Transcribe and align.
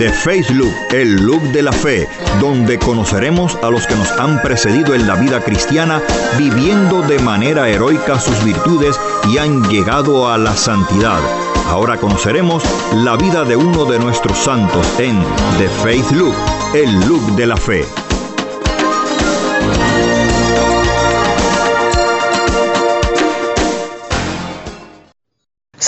The 0.00 0.10
Faith 0.10 0.48
Look, 0.48 0.74
el 0.92 1.14
look 1.26 1.42
de 1.52 1.60
la 1.60 1.72
fe, 1.72 2.08
donde 2.40 2.78
conoceremos 2.78 3.58
a 3.62 3.68
los 3.68 3.86
que 3.86 3.94
nos 3.94 4.10
han 4.12 4.40
precedido 4.40 4.94
en 4.94 5.06
la 5.06 5.14
vida 5.14 5.42
cristiana, 5.42 6.00
viviendo 6.38 7.02
de 7.02 7.18
manera 7.18 7.68
heroica 7.68 8.18
sus 8.18 8.42
virtudes 8.42 8.98
y 9.28 9.36
han 9.36 9.62
llegado 9.68 10.26
a 10.26 10.38
la 10.38 10.56
santidad. 10.56 11.20
Ahora 11.66 11.98
conoceremos 11.98 12.64
la 12.94 13.18
vida 13.18 13.44
de 13.44 13.56
uno 13.56 13.84
de 13.84 13.98
nuestros 13.98 14.38
santos 14.38 14.86
en 14.98 15.22
The 15.58 15.68
Faith 15.82 16.10
Look, 16.12 16.34
el 16.72 16.90
look 17.06 17.36
de 17.36 17.46
la 17.46 17.58
fe. 17.58 17.84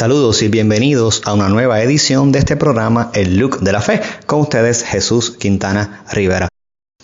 Saludos 0.02 0.42
y 0.42 0.48
bienvenidos 0.48 1.22
a 1.26 1.32
una 1.32 1.48
nueva 1.48 1.80
edición 1.80 2.32
de 2.32 2.40
este 2.40 2.56
programa 2.56 3.12
El 3.14 3.36
Look 3.36 3.60
de 3.60 3.70
la 3.70 3.80
Fe. 3.80 4.00
Con 4.26 4.40
ustedes 4.40 4.82
Jesús 4.82 5.30
Quintana 5.30 6.04
Rivera. 6.10 6.48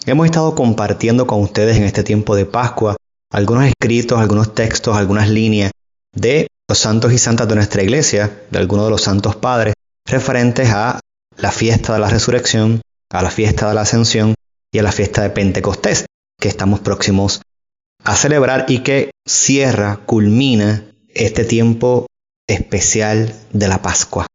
Hemos 0.05 0.27
estado 0.27 0.56
compartiendo 0.56 1.24
con 1.24 1.41
ustedes 1.41 1.77
en 1.77 1.84
este 1.84 2.02
tiempo 2.02 2.34
de 2.34 2.45
Pascua 2.45 2.96
algunos 3.30 3.66
escritos, 3.66 4.19
algunos 4.19 4.52
textos, 4.52 4.96
algunas 4.96 5.28
líneas 5.28 5.70
de 6.12 6.48
los 6.69 6.77
santos 6.77 7.12
y 7.12 7.19
santas 7.19 7.46
de 7.46 7.55
nuestra 7.55 7.84
iglesia, 7.84 8.42
de 8.50 8.58
algunos 8.58 8.86
de 8.86 8.91
los 8.91 9.02
santos 9.02 9.36
padres, 9.36 9.74
referentes 10.05 10.69
a 10.70 10.98
la 11.36 11.52
fiesta 11.52 11.92
de 11.92 12.00
la 12.00 12.10
resurrección, 12.10 12.80
a 13.12 13.22
la 13.22 13.30
fiesta 13.30 13.69
de 13.69 13.77
la 13.77 13.83
ascensión 13.83 14.34
y 14.72 14.80
a 14.80 14.83
la 14.83 14.91
fiesta 14.91 15.22
de 15.22 15.30
Pentecostés, 15.30 16.06
que 16.41 16.48
estamos 16.48 16.80
próximos 16.80 17.42
a 18.02 18.16
celebrar 18.16 18.66
y 18.66 18.80
que 18.80 19.12
cierra, 19.24 20.00
culmina 20.05 20.83
este 21.14 21.44
tiempo 21.44 22.08
especial 22.48 23.34
de 23.52 23.68
la 23.68 23.80
Pascua. 23.82 24.26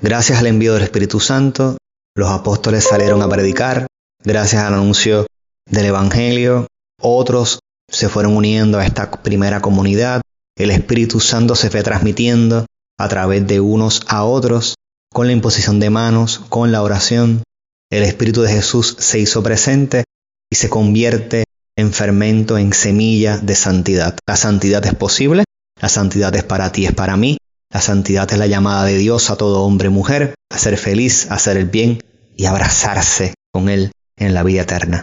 Gracias 0.00 0.38
al 0.38 0.46
envío 0.46 0.72
del 0.72 0.84
Espíritu 0.84 1.20
Santo, 1.20 1.76
los 2.16 2.30
apóstoles 2.30 2.84
salieron 2.84 3.20
a 3.20 3.28
predicar, 3.28 3.86
gracias 4.24 4.62
al 4.62 4.74
anuncio 4.74 5.26
del 5.68 5.86
Evangelio, 5.86 6.66
otros 7.00 7.58
se 7.90 8.08
fueron 8.08 8.36
uniendo 8.36 8.78
a 8.78 8.86
esta 8.86 9.10
primera 9.10 9.60
comunidad, 9.60 10.22
el 10.56 10.70
Espíritu 10.70 11.20
Santo 11.20 11.54
se 11.54 11.70
fue 11.70 11.82
transmitiendo 11.82 12.64
a 12.98 13.08
través 13.08 13.46
de 13.46 13.60
unos 13.60 14.02
a 14.08 14.24
otros, 14.24 14.76
con 15.12 15.26
la 15.26 15.32
imposición 15.32 15.80
de 15.80 15.90
manos, 15.90 16.38
con 16.48 16.72
la 16.72 16.82
oración, 16.82 17.42
el 17.90 18.04
Espíritu 18.04 18.42
de 18.42 18.52
Jesús 18.52 18.96
se 18.98 19.18
hizo 19.18 19.42
presente 19.42 20.04
y 20.50 20.56
se 20.56 20.68
convierte 20.68 21.44
en 21.76 21.92
fermento, 21.92 22.58
en 22.58 22.72
semilla 22.72 23.38
de 23.38 23.54
santidad. 23.54 24.16
La 24.26 24.36
santidad 24.36 24.84
es 24.86 24.94
posible, 24.94 25.44
la 25.80 25.88
santidad 25.88 26.34
es 26.36 26.44
para 26.44 26.72
ti, 26.72 26.86
es 26.86 26.92
para 26.92 27.16
mí, 27.16 27.38
la 27.72 27.80
santidad 27.80 28.30
es 28.32 28.38
la 28.38 28.46
llamada 28.46 28.84
de 28.84 28.98
Dios 28.98 29.30
a 29.30 29.36
todo 29.36 29.62
hombre 29.62 29.88
y 29.88 29.90
mujer, 29.90 30.34
a 30.50 30.58
ser 30.58 30.76
feliz, 30.76 31.30
a 31.30 31.34
hacer 31.34 31.56
el 31.56 31.66
bien 31.66 32.02
y 32.36 32.46
abrazarse 32.46 33.34
con 33.52 33.68
Él 33.68 33.92
en 34.16 34.34
la 34.34 34.42
vida 34.42 34.62
eterna. 34.62 35.02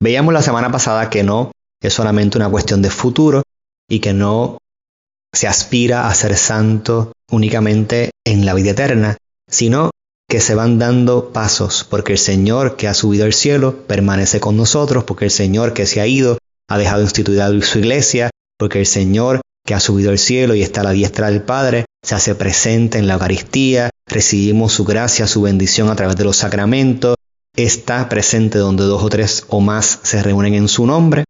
Veíamos 0.00 0.32
la 0.32 0.42
semana 0.42 0.70
pasada 0.70 1.10
que 1.10 1.22
no 1.22 1.52
es 1.82 1.92
solamente 1.92 2.38
una 2.38 2.48
cuestión 2.48 2.82
de 2.82 2.90
futuro 2.90 3.42
y 3.88 4.00
que 4.00 4.12
no 4.12 4.58
se 5.32 5.48
aspira 5.48 6.08
a 6.08 6.14
ser 6.14 6.36
santo 6.36 7.12
únicamente 7.30 8.10
en 8.24 8.46
la 8.46 8.54
vida 8.54 8.70
eterna, 8.70 9.16
sino 9.48 9.90
que 10.28 10.40
se 10.40 10.54
van 10.54 10.78
dando 10.78 11.32
pasos, 11.32 11.86
porque 11.88 12.12
el 12.12 12.18
Señor 12.18 12.76
que 12.76 12.88
ha 12.88 12.94
subido 12.94 13.24
al 13.24 13.32
cielo 13.32 13.86
permanece 13.86 14.40
con 14.40 14.56
nosotros, 14.56 15.04
porque 15.04 15.26
el 15.26 15.30
Señor 15.30 15.74
que 15.74 15.86
se 15.86 16.00
ha 16.00 16.06
ido 16.06 16.38
ha 16.68 16.78
dejado 16.78 17.02
instituida 17.02 17.48
su 17.62 17.78
iglesia, 17.78 18.30
porque 18.58 18.80
el 18.80 18.86
Señor 18.86 19.42
que 19.64 19.74
ha 19.74 19.80
subido 19.80 20.10
al 20.10 20.18
cielo 20.18 20.54
y 20.54 20.62
está 20.62 20.82
a 20.82 20.84
la 20.84 20.90
diestra 20.92 21.30
del 21.30 21.42
Padre, 21.42 21.86
se 22.02 22.14
hace 22.14 22.34
presente 22.34 22.98
en 22.98 23.06
la 23.06 23.14
Eucaristía, 23.14 23.90
recibimos 24.06 24.72
su 24.72 24.84
gracia, 24.84 25.26
su 25.26 25.42
bendición 25.42 25.88
a 25.88 25.96
través 25.96 26.16
de 26.16 26.24
los 26.24 26.36
sacramentos, 26.36 27.16
está 27.56 28.08
presente 28.08 28.58
donde 28.58 28.84
dos 28.84 29.02
o 29.02 29.08
tres 29.08 29.46
o 29.48 29.60
más 29.60 30.00
se 30.02 30.22
reúnen 30.22 30.54
en 30.54 30.68
su 30.68 30.86
nombre 30.86 31.24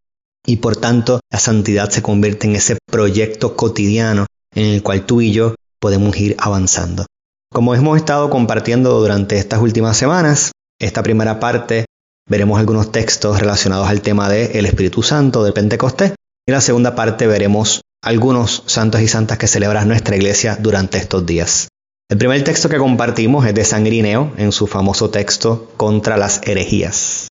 y 0.46 0.56
por 0.56 0.76
tanto 0.76 1.20
la 1.30 1.38
santidad 1.38 1.90
se 1.90 2.02
convierte 2.02 2.46
en 2.46 2.56
ese 2.56 2.78
proyecto 2.86 3.56
cotidiano 3.56 4.26
en 4.54 4.66
el 4.66 4.82
cual 4.82 5.06
tú 5.06 5.20
y 5.20 5.32
yo 5.32 5.54
podemos 5.80 6.16
ir 6.16 6.34
avanzando. 6.38 7.06
Como 7.52 7.74
hemos 7.74 7.96
estado 7.96 8.30
compartiendo 8.30 8.98
durante 9.00 9.38
estas 9.38 9.60
últimas 9.60 9.96
semanas, 9.96 10.52
esta 10.80 11.02
primera 11.02 11.38
parte 11.38 11.84
veremos 12.28 12.58
algunos 12.58 12.90
textos 12.90 13.38
relacionados 13.38 13.88
al 13.88 14.00
tema 14.00 14.28
del 14.28 14.66
Espíritu 14.66 15.02
Santo, 15.02 15.44
del 15.44 15.52
Pentecostés, 15.52 16.14
y 16.46 16.52
la 16.52 16.60
segunda 16.60 16.94
parte 16.94 17.26
veremos 17.26 17.80
algunos 18.04 18.62
santos 18.66 19.00
y 19.00 19.08
santas 19.08 19.38
que 19.38 19.46
celebra 19.46 19.84
nuestra 19.86 20.14
iglesia 20.14 20.56
durante 20.60 20.98
estos 20.98 21.24
días. 21.24 21.68
El 22.10 22.18
primer 22.18 22.44
texto 22.44 22.68
que 22.68 22.76
compartimos 22.76 23.46
es 23.46 23.54
de 23.54 23.64
San 23.64 23.86
en 23.86 24.52
su 24.52 24.66
famoso 24.66 25.08
texto 25.08 25.72
contra 25.78 26.18
las 26.18 26.42
herejías. 26.46 27.28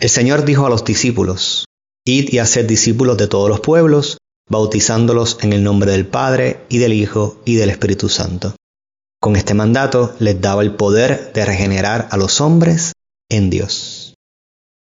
El 0.00 0.08
Señor 0.08 0.44
dijo 0.44 0.66
a 0.66 0.70
los 0.70 0.84
discípulos, 0.84 1.64
Id 2.06 2.32
y 2.32 2.38
haced 2.38 2.64
discípulos 2.64 3.18
de 3.18 3.26
todos 3.26 3.48
los 3.48 3.58
pueblos, 3.58 4.18
bautizándolos 4.48 5.38
en 5.42 5.52
el 5.52 5.64
nombre 5.64 5.90
del 5.90 6.06
Padre 6.06 6.60
y 6.68 6.78
del 6.78 6.92
Hijo 6.92 7.42
y 7.44 7.56
del 7.56 7.70
Espíritu 7.70 8.08
Santo. 8.08 8.54
Con 9.20 9.34
este 9.34 9.54
mandato 9.54 10.14
les 10.20 10.40
daba 10.40 10.62
el 10.62 10.76
poder 10.76 11.32
de 11.34 11.44
regenerar 11.44 12.06
a 12.12 12.16
los 12.16 12.40
hombres 12.40 12.92
en 13.28 13.50
Dios. 13.50 13.97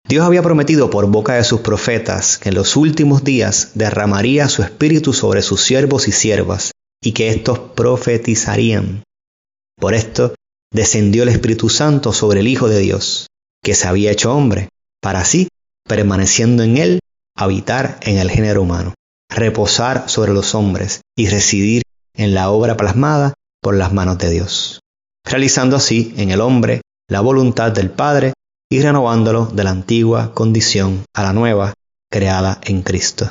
Dios 0.09 0.25
había 0.25 0.43
prometido 0.43 0.89
por 0.89 1.07
boca 1.09 1.35
de 1.35 1.43
sus 1.43 1.61
profetas 1.63 2.39
que 2.39 2.51
en 2.51 2.55
los 2.55 2.77
últimos 2.77 3.25
días 3.25 3.73
derramaría 3.75 4.49
su 4.49 4.63
espíritu 4.63 5.13
sobre 5.13 5.43
sus 5.43 5.63
siervos 5.63 6.07
y 6.07 6.13
siervas, 6.13 6.71
y 7.03 7.13
que 7.13 7.31
éstos 7.31 7.59
profetizarían. 7.75 9.03
Por 9.79 9.95
esto 9.95 10.35
descendió 10.73 11.25
el 11.25 11.29
Espíritu 11.31 11.69
Santo 11.69 12.13
sobre 12.13 12.41
el 12.41 12.49
Hijo 12.49 12.69
de 12.69 12.79
Dios, 12.79 13.27
que 13.63 13.75
se 13.75 13.89
había 13.89 14.13
hecho 14.13 14.33
hombre, 14.33 14.69
para 15.03 15.21
así, 15.21 15.49
permaneciendo 15.89 16.63
en 16.63 16.77
él, 16.77 17.01
habitar 17.37 17.99
en 18.03 18.19
el 18.19 18.31
género 18.31 18.63
humano, 18.63 18.95
reposar 19.29 20.09
sobre 20.09 20.33
los 20.33 20.55
hombres 20.55 21.01
y 21.17 21.29
residir 21.29 21.83
en 22.15 22.33
la 22.33 22.51
obra 22.51 22.77
plasmada 22.77 23.35
por 23.61 23.75
las 23.75 23.93
manos 23.93 24.19
de 24.19 24.31
Dios, 24.31 24.81
realizando 25.25 25.77
así 25.77 26.15
en 26.17 26.31
el 26.31 26.41
hombre 26.41 26.81
la 27.09 27.21
voluntad 27.21 27.73
del 27.73 27.91
Padre 27.91 28.33
y 28.71 28.81
renovándolo 28.81 29.47
de 29.47 29.65
la 29.65 29.71
antigua 29.71 30.35
condición 30.35 31.05
a 31.15 31.23
la 31.23 31.33
nueva, 31.33 31.75
creada 32.11 32.61
en 32.65 32.83
Cristo. 32.83 33.31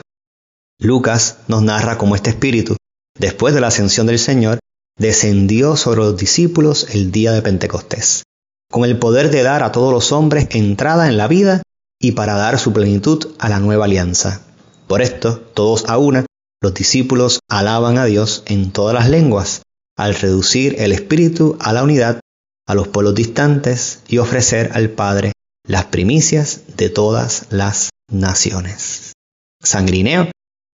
Lucas 0.79 1.39
nos 1.47 1.61
narra 1.61 1.97
cómo 1.97 2.15
este 2.15 2.29
espíritu, 2.29 2.75
después 3.17 3.53
de 3.53 3.61
la 3.61 3.67
ascensión 3.67 4.07
del 4.07 4.19
Señor, 4.19 4.59
descendió 4.97 5.75
sobre 5.75 6.01
los 6.01 6.17
discípulos 6.17 6.87
el 6.91 7.11
día 7.11 7.31
de 7.31 7.41
Pentecostés, 7.41 8.23
con 8.71 8.85
el 8.85 8.97
poder 8.97 9.29
de 9.29 9.43
dar 9.43 9.63
a 9.63 9.71
todos 9.71 9.91
los 9.91 10.11
hombres 10.11 10.47
entrada 10.51 11.07
en 11.07 11.17
la 11.17 11.27
vida 11.27 11.61
y 11.99 12.13
para 12.13 12.35
dar 12.35 12.59
su 12.59 12.73
plenitud 12.73 13.35
a 13.39 13.49
la 13.49 13.59
nueva 13.59 13.85
alianza. 13.85 14.41
Por 14.87 15.01
esto, 15.01 15.39
todos 15.53 15.85
a 15.87 15.97
una, 15.97 16.25
los 16.61 16.73
discípulos 16.73 17.39
alaban 17.49 17.97
a 17.97 18.05
Dios 18.05 18.43
en 18.45 18.71
todas 18.71 18.93
las 18.93 19.09
lenguas, 19.09 19.63
al 19.97 20.15
reducir 20.15 20.75
el 20.79 20.91
espíritu 20.91 21.57
a 21.59 21.73
la 21.73 21.83
unidad 21.83 22.19
a 22.65 22.75
los 22.75 22.87
pueblos 22.87 23.15
distantes 23.15 23.99
y 24.07 24.17
ofrecer 24.17 24.71
al 24.73 24.89
Padre 24.89 25.31
las 25.67 25.85
primicias 25.85 26.61
de 26.77 26.89
todas 26.89 27.47
las 27.49 27.89
naciones. 28.09 29.13
Sangrineo 29.61 30.29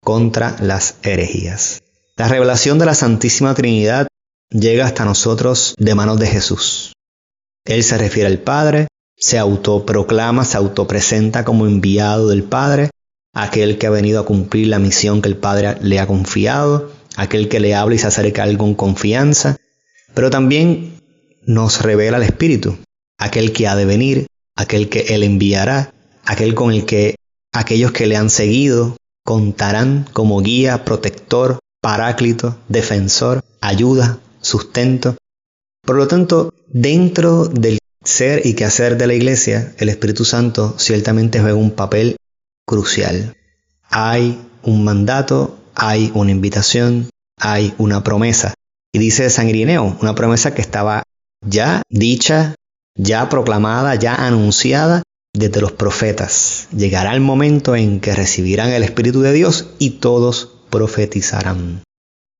contra 0.03 0.55
las 0.61 0.95
herejías. 1.03 1.81
La 2.15 2.27
revelación 2.27 2.79
de 2.79 2.85
la 2.85 2.95
Santísima 2.95 3.53
Trinidad 3.53 4.07
llega 4.49 4.85
hasta 4.85 5.05
nosotros 5.05 5.75
de 5.77 5.95
manos 5.95 6.19
de 6.19 6.27
Jesús. 6.27 6.93
Él 7.65 7.83
se 7.83 7.97
refiere 7.97 8.27
al 8.27 8.39
Padre, 8.39 8.87
se 9.17 9.37
autoproclama, 9.37 10.45
se 10.45 10.57
autopresenta 10.57 11.43
como 11.43 11.65
enviado 11.65 12.29
del 12.29 12.43
Padre, 12.43 12.89
aquel 13.33 13.77
que 13.77 13.87
ha 13.87 13.91
venido 13.91 14.21
a 14.21 14.25
cumplir 14.25 14.67
la 14.67 14.79
misión 14.79 15.21
que 15.21 15.29
el 15.29 15.37
Padre 15.37 15.77
le 15.81 15.99
ha 15.99 16.07
confiado, 16.07 16.91
aquel 17.17 17.49
que 17.49 17.59
le 17.59 17.75
habla 17.75 17.95
y 17.95 17.99
se 17.99 18.07
acerca 18.07 18.43
a 18.43 18.47
él 18.47 18.57
con 18.57 18.73
confianza, 18.73 19.57
pero 20.13 20.29
también 20.29 20.96
nos 21.47 21.81
revela 21.81 22.17
el 22.17 22.23
Espíritu, 22.23 22.77
aquel 23.17 23.53
que 23.53 23.67
ha 23.67 23.75
de 23.75 23.85
venir, 23.85 24.27
aquel 24.55 24.89
que 24.89 25.15
Él 25.15 25.23
enviará, 25.23 25.93
aquel 26.25 26.53
con 26.53 26.71
el 26.71 26.85
que 26.85 27.15
aquellos 27.53 27.91
que 27.91 28.05
le 28.05 28.17
han 28.17 28.29
seguido 28.29 28.97
contarán 29.23 30.07
como 30.13 30.41
guía, 30.41 30.85
protector, 30.85 31.59
paráclito, 31.81 32.57
defensor, 32.67 33.43
ayuda, 33.61 34.19
sustento. 34.41 35.15
Por 35.83 35.95
lo 35.95 36.07
tanto, 36.07 36.53
dentro 36.67 37.45
del 37.45 37.79
ser 38.03 38.45
y 38.45 38.53
quehacer 38.53 38.97
de 38.97 39.07
la 39.07 39.13
iglesia, 39.13 39.73
el 39.77 39.89
Espíritu 39.89 40.25
Santo 40.25 40.75
ciertamente 40.77 41.39
juega 41.39 41.55
un 41.55 41.71
papel 41.71 42.17
crucial. 42.65 43.35
Hay 43.89 44.37
un 44.63 44.83
mandato, 44.83 45.57
hay 45.75 46.11
una 46.13 46.31
invitación, 46.31 47.09
hay 47.39 47.73
una 47.77 48.03
promesa. 48.03 48.53
Y 48.93 48.99
dice 48.99 49.29
San 49.29 49.47
Irineo, 49.47 49.97
una 50.01 50.15
promesa 50.15 50.53
que 50.53 50.61
estaba 50.61 51.03
ya 51.49 51.81
dicha, 51.89 52.55
ya 52.95 53.29
proclamada, 53.29 53.95
ya 53.95 54.15
anunciada 54.15 55.03
desde 55.33 55.61
los 55.61 55.71
profetas. 55.71 56.67
Llegará 56.75 57.13
el 57.13 57.21
momento 57.21 57.75
en 57.75 57.99
que 57.99 58.15
recibirán 58.15 58.69
el 58.69 58.83
Espíritu 58.83 59.21
de 59.21 59.33
Dios 59.33 59.67
y 59.79 59.91
todos 59.91 60.53
profetizarán. 60.69 61.83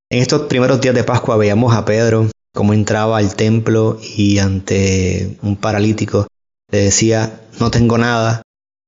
En 0.09 0.21
estos 0.21 0.43
primeros 0.43 0.81
días 0.81 0.95
de 0.95 1.03
Pascua 1.03 1.37
veíamos 1.37 1.75
a 1.75 1.85
Pedro 1.85 2.29
cómo 2.53 2.73
entraba 2.73 3.17
al 3.17 3.35
templo 3.35 3.99
y 4.01 4.39
ante 4.39 5.37
un 5.41 5.57
paralítico 5.57 6.27
le 6.71 6.79
decía, 6.79 7.41
no 7.59 7.71
tengo 7.71 7.97
nada, 7.97 8.41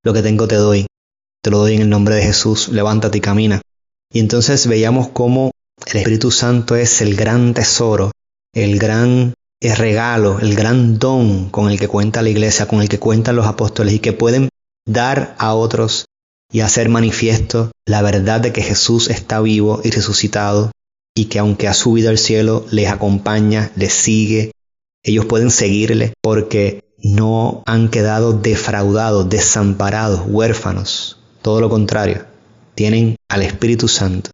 lo 0.03 0.13
que 0.13 0.21
tengo 0.21 0.47
te 0.47 0.55
doy, 0.55 0.87
te 1.41 1.51
lo 1.51 1.59
doy 1.59 1.75
en 1.75 1.81
el 1.81 1.89
nombre 1.89 2.15
de 2.15 2.23
Jesús, 2.23 2.69
levántate 2.69 3.19
y 3.19 3.21
camina. 3.21 3.61
Y 4.11 4.19
entonces 4.19 4.67
veíamos 4.67 5.09
cómo 5.09 5.51
el 5.85 5.97
Espíritu 5.97 6.31
Santo 6.31 6.75
es 6.75 7.01
el 7.01 7.15
gran 7.15 7.53
tesoro, 7.53 8.11
el 8.53 8.79
gran 8.79 9.33
regalo, 9.61 10.39
el 10.39 10.55
gran 10.55 10.99
don 10.99 11.49
con 11.49 11.69
el 11.69 11.79
que 11.79 11.87
cuenta 11.87 12.21
la 12.21 12.29
iglesia, 12.29 12.67
con 12.67 12.81
el 12.81 12.89
que 12.89 12.99
cuentan 12.99 13.35
los 13.35 13.45
apóstoles 13.45 13.93
y 13.93 13.99
que 13.99 14.13
pueden 14.13 14.49
dar 14.85 15.35
a 15.37 15.53
otros 15.53 16.05
y 16.51 16.61
hacer 16.61 16.89
manifiesto 16.89 17.71
la 17.85 18.01
verdad 18.01 18.41
de 18.41 18.53
que 18.53 18.61
Jesús 18.61 19.09
está 19.09 19.41
vivo 19.41 19.81
y 19.83 19.91
resucitado 19.91 20.71
y 21.15 21.25
que 21.25 21.39
aunque 21.39 21.67
ha 21.67 21.73
subido 21.73 22.09
al 22.09 22.17
cielo, 22.17 22.65
les 22.71 22.89
acompaña, 22.89 23.71
les 23.75 23.93
sigue. 23.93 24.51
Ellos 25.03 25.25
pueden 25.25 25.51
seguirle 25.51 26.13
porque 26.21 26.83
no 26.97 27.63
han 27.65 27.89
quedado 27.89 28.33
defraudados, 28.33 29.29
desamparados, 29.29 30.21
huérfanos. 30.27 31.19
Todo 31.41 31.61
lo 31.61 31.69
contrario, 31.69 32.25
tienen 32.75 33.15
al 33.29 33.41
Espíritu 33.41 33.87
Santo. 33.87 34.31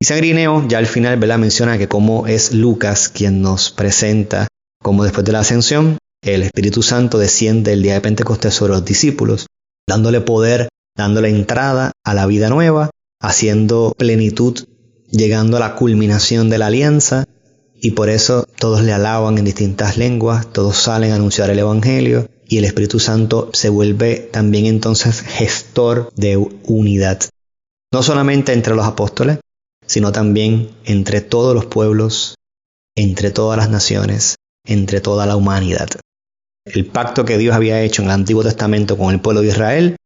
Y 0.00 0.04
Sagrineo 0.04 0.66
ya 0.66 0.78
al 0.78 0.86
final 0.86 1.16
¿verdad? 1.18 1.38
menciona 1.38 1.78
que 1.78 1.88
como 1.88 2.26
es 2.26 2.52
Lucas 2.52 3.08
quien 3.08 3.40
nos 3.40 3.70
presenta 3.70 4.48
como 4.82 5.04
después 5.04 5.24
de 5.24 5.32
la 5.32 5.40
ascensión, 5.40 5.98
el 6.22 6.42
Espíritu 6.42 6.82
Santo 6.82 7.18
desciende 7.18 7.72
el 7.72 7.82
día 7.82 7.94
de 7.94 8.00
Pentecostés 8.00 8.54
sobre 8.54 8.72
los 8.72 8.84
discípulos, 8.84 9.46
dándole 9.88 10.20
poder, 10.20 10.68
dándole 10.96 11.30
entrada 11.30 11.92
a 12.04 12.14
la 12.14 12.26
vida 12.26 12.48
nueva, 12.48 12.90
haciendo 13.20 13.94
plenitud 13.96 14.58
llegando 15.12 15.58
a 15.58 15.60
la 15.60 15.74
culminación 15.76 16.48
de 16.48 16.58
la 16.58 16.66
alianza 16.66 17.26
y 17.80 17.92
por 17.92 18.08
eso 18.08 18.48
todos 18.58 18.82
le 18.82 18.92
alaban 18.92 19.38
en 19.38 19.44
distintas 19.44 19.96
lenguas, 19.96 20.52
todos 20.52 20.76
salen 20.76 21.12
a 21.12 21.16
anunciar 21.16 21.50
el 21.50 21.58
Evangelio 21.58 22.28
y 22.46 22.58
el 22.58 22.64
Espíritu 22.64 22.98
Santo 22.98 23.50
se 23.52 23.68
vuelve 23.68 24.16
también 24.32 24.66
entonces 24.66 25.20
gestor 25.20 26.12
de 26.16 26.36
unidad, 26.64 27.20
no 27.92 28.02
solamente 28.02 28.52
entre 28.52 28.74
los 28.74 28.86
apóstoles, 28.86 29.38
sino 29.86 30.12
también 30.12 30.70
entre 30.84 31.20
todos 31.20 31.54
los 31.54 31.66
pueblos, 31.66 32.36
entre 32.94 33.30
todas 33.30 33.58
las 33.58 33.68
naciones, 33.68 34.36
entre 34.64 35.00
toda 35.00 35.26
la 35.26 35.36
humanidad. 35.36 35.88
El 36.64 36.86
pacto 36.86 37.24
que 37.24 37.38
Dios 37.38 37.54
había 37.54 37.82
hecho 37.82 38.02
en 38.02 38.08
el 38.08 38.14
Antiguo 38.14 38.44
Testamento 38.44 38.96
con 38.96 39.12
el 39.12 39.20
pueblo 39.20 39.40
de 39.42 39.48
Israel, 39.48 39.96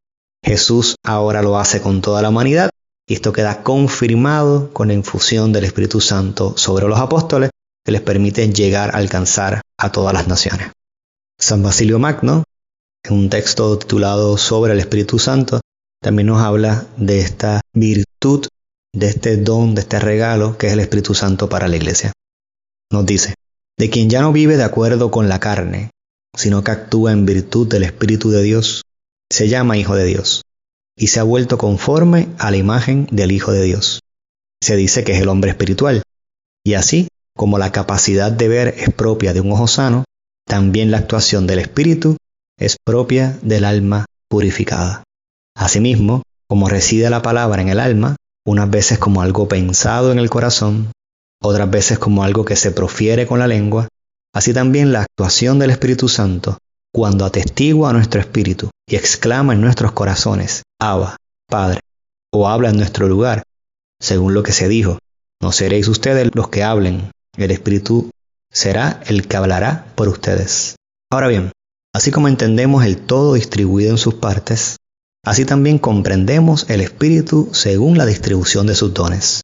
Jesús 0.43 0.97
ahora 1.05 1.43
lo 1.43 1.59
hace 1.59 1.81
con 1.81 2.01
toda 2.01 2.23
la 2.23 2.31
humanidad 2.31 2.71
y 3.07 3.15
esto 3.15 3.33
queda 3.33 3.63
confirmado 3.63 4.73
con 4.73 4.89
la 4.89 4.95
infusión 4.95 5.53
del 5.53 5.65
Espíritu 5.65 6.01
Santo 6.01 6.57
sobre 6.57 6.89
los 6.89 6.99
apóstoles 6.99 7.51
que 7.85 7.93
les 7.93 8.01
permite 8.01 8.53
llegar 8.53 8.91
a 8.95 8.99
alcanzar 8.99 9.61
a 9.79 9.93
todas 9.93 10.13
las 10.13 10.27
naciones. 10.27 10.73
San 11.39 11.63
Basilio 11.63 11.99
Magno, 11.99 12.45
en 13.05 13.15
un 13.15 13.31
texto 13.31 13.79
titulado 13.79 14.39
Sobre 14.39 14.73
el 14.73 14.81
Espíritu 14.81 15.19
Santo, 15.19 15.61
también 16.03 16.27
nos 16.27 16.41
habla 16.43 16.87
de 16.97 17.21
esta 17.21 17.61
virtud, 17.73 18.47
de 18.93 19.07
este 19.09 19.37
don, 19.37 19.75
de 19.75 19.83
este 19.83 20.01
regalo 20.01 20.59
que 20.59 20.67
es 20.67 20.73
el 20.73 20.81
Espíritu 20.81 21.15
Santo 21.15 21.49
para 21.49 21.69
la 21.69 21.77
iglesia. 21.77 22.13
Nos 22.91 23.07
dice, 23.07 23.35
de 23.79 23.91
quien 23.91 24.09
ya 24.09 24.21
no 24.23 24.33
vive 24.33 24.57
de 24.57 24.65
acuerdo 24.65 25.11
con 25.11 25.29
la 25.29 25.41
carne, 25.41 25.91
sino 26.37 26.65
que 26.65 26.71
actúa 26.71 27.13
en 27.13 27.27
virtud 27.27 27.69
del 27.69 27.83
Espíritu 27.83 28.31
de 28.31 28.43
Dios, 28.43 28.83
se 29.31 29.49
llama 29.49 29.77
Hijo 29.77 29.95
de 29.95 30.05
Dios 30.05 30.43
y 30.97 31.09
se 31.09 31.21
ha 31.21 31.25
vuelto 31.25 31.59
conforme 31.59 32.29
a 32.39 32.51
la 32.51 32.57
imagen 32.57 33.07
del 33.11 33.33
Hijo 33.33 33.53
de 33.53 33.63
Dios. 33.63 34.01
Se 34.63 34.77
dice 34.77 35.05
que 35.05 35.13
es 35.13 35.21
el 35.21 35.29
hombre 35.29 35.51
espiritual, 35.51 36.03
y 36.65 36.75
así 36.75 37.09
como 37.37 37.59
la 37.59 37.71
capacidad 37.71 38.33
de 38.33 38.49
ver 38.49 38.75
es 38.79 38.91
propia 38.91 39.35
de 39.35 39.43
un 39.43 39.53
ojo 39.53 39.69
sano, 39.69 40.05
también 40.47 40.91
la 40.91 40.99
actuación 40.99 41.47
del 41.47 41.59
espíritu 41.59 42.17
es 42.59 42.77
propia 42.83 43.39
del 43.43 43.67
alma 43.67 44.07
purificada. 44.29 45.03
Asimismo, 45.55 46.23
como 46.49 46.69
reside 46.69 47.11
la 47.11 47.21
palabra 47.21 47.61
en 47.61 47.69
el 47.69 47.81
alma, 47.81 48.17
unas 48.47 48.71
veces 48.71 48.99
como 48.99 49.21
algo 49.21 49.49
pensado 49.49 50.13
en 50.13 50.19
el 50.19 50.31
corazón, 50.31 50.93
otras 51.47 51.71
veces 51.71 51.99
como 51.99 52.23
algo 52.23 52.45
que 52.45 52.57
se 52.57 52.71
profiere 52.71 53.27
con 53.27 53.39
la 53.39 53.47
lengua, 53.47 53.89
así 54.35 54.53
también 54.53 54.93
la 54.93 55.03
actuación 55.03 55.59
del 55.59 55.71
Espíritu 55.71 56.09
Santo 56.09 56.59
cuando 56.97 57.27
atestigua 57.27 57.91
a 57.91 57.93
nuestro 57.93 58.23
espíritu 58.23 58.71
y 58.89 58.97
exclama 58.97 59.53
en 59.53 59.61
nuestros 59.61 59.93
corazones, 59.93 60.63
Abba, 60.81 61.17
Padre, 61.47 61.81
o 62.33 62.49
habla 62.49 62.71
en 62.71 62.79
nuestro 62.79 63.07
lugar, 63.07 63.43
según 64.01 64.33
lo 64.33 64.43
que 64.43 64.53
se 64.53 64.67
dijo, 64.67 64.99
no 65.43 65.53
seréis 65.53 65.89
ustedes 65.89 66.31
los 66.35 66.49
que 66.49 66.63
hablen, 66.63 67.11
el 67.37 67.51
Espíritu 67.51 68.11
será 68.51 69.03
el 69.07 69.29
que 69.29 69.37
hablará 69.37 69.93
por 69.95 70.09
ustedes. 70.09 70.77
Ahora 71.13 71.29
bien, 71.29 71.53
así 71.95 72.11
como 72.11 72.29
entendemos 72.29 72.83
el 72.87 72.97
todo 72.97 73.35
distribuido 73.35 73.91
en 73.91 73.99
sus 73.99 74.15
partes, 74.15 74.79
así 75.23 75.45
también 75.45 75.79
comprendemos 75.79 76.65
el 76.71 76.81
Espíritu 76.81 77.51
según 77.53 77.99
la 77.99 78.07
distribución 78.07 78.67
de 78.67 78.75
sus 78.75 78.95
dones, 78.95 79.43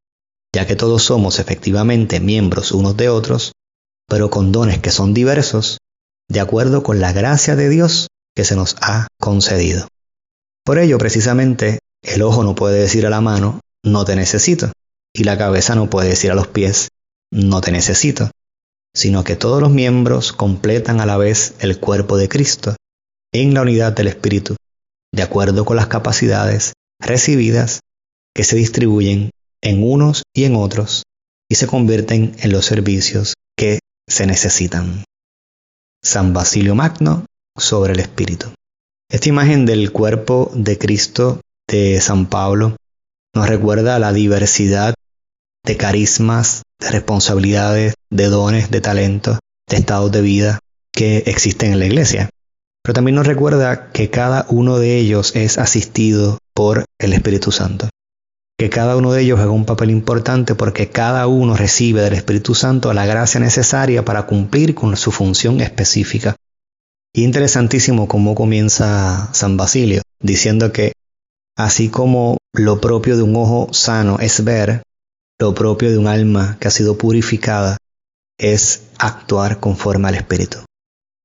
ya 0.55 0.67
que 0.67 0.77
todos 0.77 1.03
somos 1.03 1.39
efectivamente 1.39 2.21
miembros 2.21 2.73
unos 2.73 2.97
de 2.97 3.09
otros, 3.09 3.53
pero 4.09 4.31
con 4.31 4.53
dones 4.53 4.79
que 4.79 4.91
son 4.91 5.15
diversos, 5.15 5.79
de 6.29 6.41
acuerdo 6.41 6.83
con 6.83 7.01
la 7.01 7.13
gracia 7.13 7.57
de 7.57 7.69
Dios 7.69 8.09
que 8.35 8.45
se 8.45 8.57
nos 8.57 8.77
ha 8.81 9.09
concedido. 9.19 9.89
Por 10.65 10.79
ello, 10.79 10.99
precisamente, 10.99 11.79
el 12.03 12.23
ojo 12.23 12.45
no 12.45 12.55
puede 12.55 12.81
decir 12.81 13.07
a 13.07 13.11
la 13.11 13.21
mano, 13.21 13.61
no 13.85 14.05
te 14.05 14.17
necesito, 14.17 14.71
y 15.15 15.25
la 15.25 15.39
cabeza 15.39 15.75
no 15.75 15.91
puede 15.91 16.11
decir 16.11 16.31
a 16.31 16.35
los 16.35 16.47
pies, 16.49 16.89
no 17.31 17.61
te 17.61 17.73
necesito, 17.73 18.31
sino 18.95 19.25
que 19.25 19.37
todos 19.37 19.61
los 19.61 19.71
miembros 19.71 20.33
completan 20.33 21.01
a 21.01 21.07
la 21.07 21.17
vez 21.17 21.55
el 21.61 21.79
cuerpo 21.79 22.17
de 22.17 22.29
Cristo 22.29 22.77
en 23.33 23.55
la 23.55 23.63
unidad 23.63 23.93
del 23.93 24.09
Espíritu, 24.09 24.57
de 25.13 25.23
acuerdo 25.23 25.65
con 25.65 25.77
las 25.77 25.87
capacidades 25.87 26.75
recibidas 27.01 27.81
que 28.35 28.45
se 28.45 28.57
distribuyen 28.57 29.31
en 29.63 29.83
unos 29.83 30.23
y 30.35 30.45
en 30.45 30.57
otros 30.57 31.05
y 31.49 31.55
se 31.55 31.67
convierten 31.67 32.35
en 32.39 32.53
los 32.53 32.67
servicios 32.67 33.35
que 33.57 33.79
se 34.09 34.27
necesitan. 34.27 35.05
San 36.03 36.33
Basilio 36.33 36.75
Magno 36.75 37.27
sobre 37.57 37.93
el 37.93 38.01
Espíritu. 38.01 38.49
Esta 39.11 39.29
imagen 39.29 39.67
del 39.67 39.93
cuerpo 39.93 40.51
de 40.55 40.79
Cristo 40.79 41.41
de 41.69 42.01
San 42.01 42.27
Pablo 42.27 42.77
nos 43.35 43.49
recuerda 43.49 43.99
la 43.99 44.13
diversidad 44.13 44.95
de 45.65 45.77
carismas, 45.77 46.63
de 46.81 46.91
responsabilidades, 46.91 47.95
de 48.11 48.27
dones, 48.27 48.71
de 48.71 48.81
talentos, 48.81 49.39
de 49.69 49.77
estados 49.77 50.11
de 50.11 50.23
vida 50.23 50.59
que 50.93 51.19
existen 51.27 51.73
en 51.73 51.79
la 51.79 51.87
iglesia. 51.87 52.31
Pero 52.83 52.95
también 52.95 53.15
nos 53.15 53.27
recuerda 53.27 53.93
que 53.93 54.11
cada 54.11 54.47
uno 54.49 54.79
de 54.79 54.99
ellos 54.99 55.37
es 55.37 55.59
asistido 55.59 56.39
por 56.55 56.85
el 56.99 57.13
Espíritu 57.13 57.53
Santo. 57.53 57.89
Que 58.63 58.71
cada 58.71 58.97
uno 58.97 59.13
de 59.13 59.23
ellos 59.23 59.41
juega 59.41 59.51
un 59.51 59.65
papel 59.65 59.91
importante 59.91 60.55
porque 60.55 60.89
cada 60.89 61.27
uno 61.27 61.57
recibe 61.57 62.01
del 62.01 62.13
Espíritu 62.13 62.55
Santo 62.55 62.93
la 62.93 63.05
gracia 63.07 63.41
necesaria 63.41 64.05
para 64.05 64.25
cumplir 64.25 64.77
con 64.77 64.97
su 64.97 65.11
función 65.11 65.61
específica. 65.61 66.37
Interesantísimo 67.13 68.07
cómo 68.07 68.37
comienza 68.37 69.31
San 69.35 69.57
Basilio, 69.57 70.03
diciendo 70.21 70.71
que 70.71 70.93
así 71.57 71.89
como 71.89 72.39
lo 72.53 72.81
propio 72.81 73.17
de 73.17 73.25
un 73.25 73.35
ojo 73.35 73.67
sano 73.73 74.21
es 74.21 74.45
ver, 74.45 74.85
lo 75.41 75.55
propio 75.55 75.91
de 75.91 75.99
un 75.99 76.07
alma 76.07 76.57
que 76.61 76.69
ha 76.69 76.71
sido 76.71 76.97
purificada 76.97 77.79
es 78.39 78.85
actuar 78.97 79.59
conforme 79.59 80.07
al 80.07 80.15
Espíritu. 80.15 80.59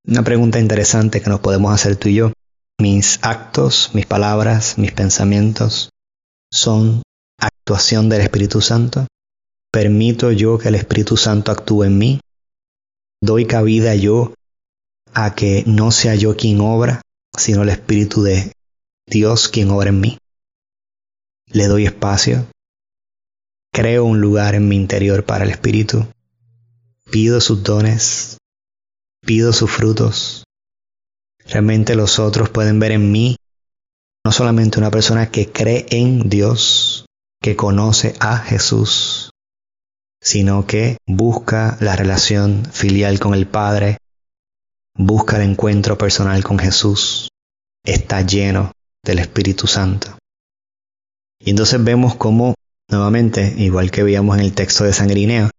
Una 0.07 0.23
pregunta 0.23 0.59
interesante 0.59 1.21
que 1.21 1.29
nos 1.29 1.41
podemos 1.41 1.71
hacer 1.71 1.97
tú 1.97 2.09
y 2.09 2.15
yo. 2.15 2.31
¿Mis 2.81 3.19
actos, 3.21 3.91
mis 3.93 4.07
palabras, 4.07 4.79
mis 4.79 4.91
pensamientos 4.91 5.91
son 6.51 7.03
actuación 7.67 8.07
del 8.07 8.21
Espíritu 8.21 8.61
Santo? 8.61 9.07
¿Permito 9.73 10.31
yo 10.31 10.57
que 10.57 10.69
el 10.69 10.75
Espíritu 10.75 11.17
Santo 11.17 11.51
actúe 11.51 11.83
en 11.83 11.97
mí? 11.97 12.21
¿Doy 13.21 13.45
cabida 13.45 13.93
yo 13.93 14.33
a 15.13 15.35
que 15.35 15.65
no 15.67 15.91
sea 15.91 16.15
yo 16.15 16.37
quien 16.37 16.61
obra, 16.61 17.01
sino 17.37 17.63
el 17.63 17.69
Espíritu 17.69 18.23
de 18.23 18.53
Dios 19.05 19.49
quien 19.49 19.69
obra 19.71 19.89
en 19.89 19.99
mí. 19.99 20.17
Le 21.47 21.67
doy 21.67 21.85
espacio, 21.85 22.47
creo 23.73 24.05
un 24.05 24.21
lugar 24.21 24.55
en 24.55 24.69
mi 24.69 24.77
interior 24.77 25.25
para 25.25 25.43
el 25.43 25.49
Espíritu, 25.49 26.07
pido 27.11 27.41
sus 27.41 27.63
dones, 27.63 28.37
pido 29.25 29.51
sus 29.51 29.69
frutos. 29.69 30.45
Realmente 31.45 31.95
los 31.95 32.17
otros 32.17 32.49
pueden 32.49 32.79
ver 32.79 32.93
en 32.93 33.11
mí 33.11 33.35
no 34.23 34.31
solamente 34.31 34.79
una 34.79 34.91
persona 34.91 35.31
que 35.31 35.51
cree 35.51 35.85
en 35.89 36.29
Dios, 36.29 37.06
que 37.41 37.55
conoce 37.55 38.15
a 38.19 38.37
Jesús, 38.37 39.31
sino 40.21 40.65
que 40.65 40.97
busca 41.05 41.77
la 41.79 41.95
relación 41.95 42.65
filial 42.71 43.19
con 43.19 43.33
el 43.33 43.47
Padre, 43.47 43.97
busca 44.95 45.37
el 45.37 45.51
encuentro 45.51 45.97
personal 45.97 46.43
con 46.43 46.59
Jesús, 46.59 47.29
está 47.85 48.21
lleno 48.21 48.71
del 49.03 49.19
Espíritu 49.19 49.67
Santo. 49.67 50.17
Y 51.39 51.51
entonces 51.51 51.83
vemos 51.83 52.15
cómo, 52.15 52.55
nuevamente, 52.89 53.53
igual 53.57 53.91
que 53.91 54.03
veíamos 54.03 54.37
en 54.37 54.43
el 54.43 54.53
texto 54.53 54.83
de 54.83 54.93
Sangrineo, 54.93 55.49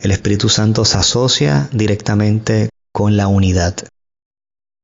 el 0.00 0.12
Espíritu 0.12 0.48
Santo 0.48 0.84
se 0.84 0.96
asocia 0.96 1.68
directamente 1.72 2.70
con 2.92 3.16
la 3.16 3.26
unidad. 3.26 3.76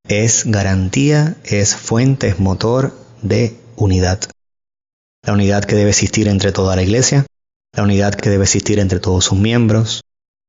Es 0.07 0.45
garantía, 0.45 1.37
es 1.45 1.77
fuente, 1.77 2.29
es 2.29 2.41
motor 2.41 2.93
de 3.23 3.57
unidad. 3.77 4.21
La 5.27 5.33
unidad 5.33 5.65
que 5.65 5.75
debe 5.75 5.91
existir 5.91 6.29
entre 6.29 6.53
toda 6.53 6.77
la 6.77 6.83
iglesia, 6.83 7.25
la 7.75 7.83
unidad 7.83 8.15
que 8.15 8.31
debe 8.31 8.45
existir 8.45 8.79
entre 8.79 9.01
todos 9.01 9.25
sus 9.25 9.39
miembros, 9.39 10.03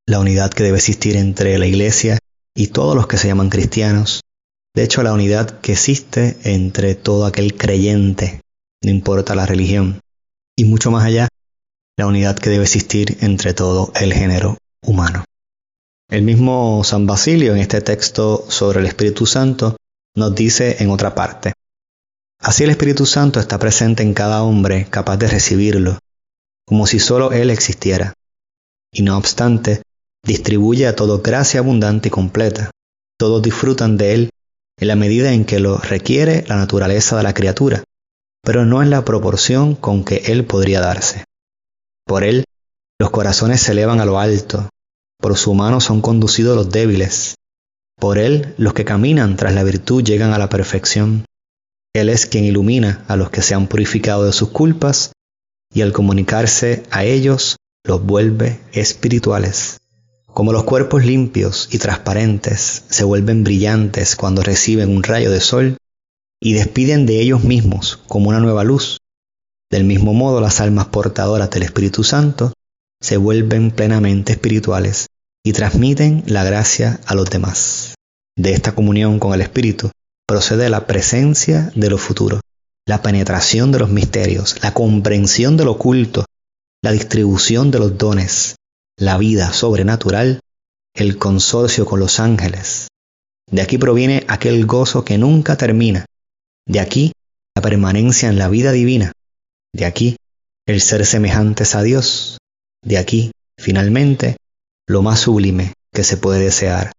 la 0.05 0.19
unidad 0.19 0.51
que 0.51 0.63
debe 0.63 0.77
existir 0.77 1.15
entre 1.15 1.57
la 1.57 1.65
iglesia 1.65 2.19
y 2.53 2.67
todos 2.67 2.95
los 2.95 3.07
que 3.07 3.17
se 3.17 3.27
llaman 3.27 3.49
cristianos. 3.49 4.21
De 4.75 4.83
hecho, 4.83 5.01
la 5.01 5.13
unidad 5.13 5.61
que 5.61 5.71
existe 5.71 6.37
entre 6.43 6.95
todo 6.95 7.25
aquel 7.25 7.55
creyente, 7.55 8.41
no 8.83 8.91
importa 8.91 9.33
la 9.33 9.45
religión. 9.45 10.01
Y 10.57 10.65
mucho 10.65 10.91
más 10.91 11.05
allá, 11.05 11.29
la 11.97 12.07
unidad 12.07 12.37
que 12.37 12.49
debe 12.49 12.63
existir 12.63 13.17
entre 13.21 13.53
todo 13.53 13.93
el 13.95 14.13
género 14.13 14.57
humano. 14.81 15.23
El 16.09 16.21
mismo 16.21 16.83
San 16.83 17.07
Basilio 17.07 17.53
en 17.53 17.61
este 17.61 17.81
texto 17.81 18.45
sobre 18.49 18.81
el 18.81 18.85
Espíritu 18.85 19.25
Santo 19.25 19.77
nos 20.15 20.35
dice 20.35 20.83
en 20.83 20.89
otra 20.91 21.15
parte, 21.15 21.53
Así 22.45 22.63
el 22.63 22.69
Espíritu 22.69 23.07
Santo 23.07 23.39
está 23.39 23.57
presente 23.57 24.03
en 24.03 24.13
cada 24.13 24.43
hombre 24.43 24.85
capaz 24.87 25.17
de 25.17 25.27
recibirlo, 25.27 25.97
como 26.63 26.85
si 26.85 26.99
solo 26.99 27.31
Él 27.31 27.49
existiera, 27.49 28.13
y 28.93 29.01
no 29.01 29.17
obstante, 29.17 29.81
distribuye 30.23 30.85
a 30.85 30.95
todo 30.95 31.23
gracia 31.23 31.59
abundante 31.61 32.09
y 32.09 32.11
completa. 32.11 32.69
Todos 33.17 33.41
disfrutan 33.41 33.97
de 33.97 34.13
Él 34.13 34.29
en 34.79 34.87
la 34.87 34.95
medida 34.95 35.33
en 35.33 35.45
que 35.45 35.59
lo 35.59 35.79
requiere 35.79 36.45
la 36.47 36.55
naturaleza 36.55 37.17
de 37.17 37.23
la 37.23 37.33
criatura, 37.33 37.83
pero 38.43 38.63
no 38.63 38.83
en 38.83 38.91
la 38.91 39.03
proporción 39.03 39.73
con 39.73 40.05
que 40.05 40.17
Él 40.27 40.45
podría 40.45 40.81
darse. 40.81 41.23
Por 42.05 42.23
Él, 42.23 42.43
los 42.99 43.09
corazones 43.09 43.61
se 43.61 43.71
elevan 43.71 44.01
a 44.01 44.05
lo 44.05 44.19
alto, 44.19 44.69
por 45.19 45.35
su 45.35 45.55
mano 45.55 45.81
son 45.81 45.99
conducidos 45.99 46.55
los 46.55 46.69
débiles, 46.69 47.33
por 47.99 48.19
Él 48.19 48.53
los 48.59 48.75
que 48.75 48.85
caminan 48.85 49.35
tras 49.35 49.55
la 49.55 49.63
virtud 49.63 50.03
llegan 50.03 50.31
a 50.31 50.37
la 50.37 50.47
perfección. 50.47 51.25
Él 51.95 52.09
es 52.09 52.25
quien 52.25 52.43
ilumina 52.43 53.05
a 53.07 53.15
los 53.15 53.29
que 53.29 53.41
se 53.41 53.55
han 53.55 53.67
purificado 53.67 54.25
de 54.25 54.33
sus 54.33 54.49
culpas 54.49 55.13
y 55.73 55.81
al 55.81 55.93
comunicarse 55.93 56.83
a 56.91 57.05
ellos 57.05 57.55
los 57.85 58.03
vuelve 58.03 58.59
espirituales. 58.73 59.77
Como 60.27 60.51
los 60.51 60.65
cuerpos 60.65 61.05
limpios 61.05 61.69
y 61.71 61.77
transparentes 61.77 62.83
se 62.89 63.05
vuelven 63.05 63.45
brillantes 63.45 64.17
cuando 64.17 64.43
reciben 64.43 64.93
un 64.93 65.03
rayo 65.03 65.31
de 65.31 65.39
sol 65.39 65.77
y 66.41 66.51
despiden 66.51 67.05
de 67.05 67.21
ellos 67.21 67.45
mismos 67.45 67.95
como 68.07 68.27
una 68.27 68.41
nueva 68.41 68.65
luz, 68.65 68.97
del 69.71 69.85
mismo 69.85 70.13
modo 70.13 70.41
las 70.41 70.59
almas 70.59 70.87
portadoras 70.87 71.49
del 71.49 71.63
Espíritu 71.63 72.03
Santo 72.03 72.51
se 72.99 73.15
vuelven 73.15 73.71
plenamente 73.71 74.33
espirituales 74.33 75.07
y 75.45 75.53
transmiten 75.53 76.25
la 76.27 76.43
gracia 76.43 76.99
a 77.05 77.15
los 77.15 77.29
demás. 77.29 77.95
De 78.35 78.51
esta 78.51 78.75
comunión 78.75 79.17
con 79.17 79.33
el 79.33 79.39
Espíritu 79.39 79.91
procede 80.27 80.69
la 80.69 80.87
presencia 80.87 81.71
de 81.75 81.89
lo 81.89 81.97
futuro, 81.97 82.41
la 82.85 83.01
penetración 83.01 83.71
de 83.71 83.79
los 83.79 83.89
misterios, 83.89 84.61
la 84.63 84.73
comprensión 84.73 85.57
de 85.57 85.65
lo 85.65 85.73
oculto, 85.73 86.25
la 86.83 86.91
distribución 86.91 87.71
de 87.71 87.79
los 87.79 87.97
dones, 87.97 88.55
la 88.97 89.17
vida 89.17 89.53
sobrenatural, 89.53 90.39
el 90.93 91.17
consorcio 91.17 91.85
con 91.85 91.99
los 91.99 92.19
ángeles. 92.19 92.87
De 93.49 93.61
aquí 93.61 93.77
proviene 93.77 94.23
aquel 94.27 94.65
gozo 94.65 95.03
que 95.03 95.17
nunca 95.17 95.57
termina. 95.57 96.05
De 96.67 96.79
aquí 96.79 97.11
la 97.55 97.61
permanencia 97.61 98.29
en 98.29 98.37
la 98.37 98.49
vida 98.49 98.71
divina. 98.71 99.11
De 99.73 99.85
aquí 99.85 100.17
el 100.65 100.81
ser 100.81 101.05
semejantes 101.05 101.75
a 101.75 101.83
Dios. 101.83 102.37
De 102.83 102.97
aquí, 102.97 103.31
finalmente, 103.57 104.37
lo 104.87 105.01
más 105.01 105.21
sublime 105.21 105.73
que 105.91 106.03
se 106.03 106.17
puede 106.17 106.39
desear, 106.39 106.91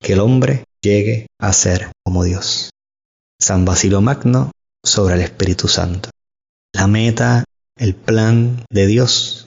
que 0.00 0.12
el 0.14 0.20
hombre 0.20 0.64
llegue 0.82 1.26
a 1.38 1.52
ser 1.52 1.90
como 2.04 2.24
Dios. 2.24 2.70
San 3.40 3.64
Basilio 3.64 4.00
Magno 4.00 4.50
sobre 4.82 5.14
el 5.14 5.20
Espíritu 5.20 5.68
Santo. 5.68 6.10
La 6.72 6.86
meta, 6.86 7.44
el 7.76 7.94
plan 7.94 8.64
de 8.70 8.86
Dios, 8.86 9.46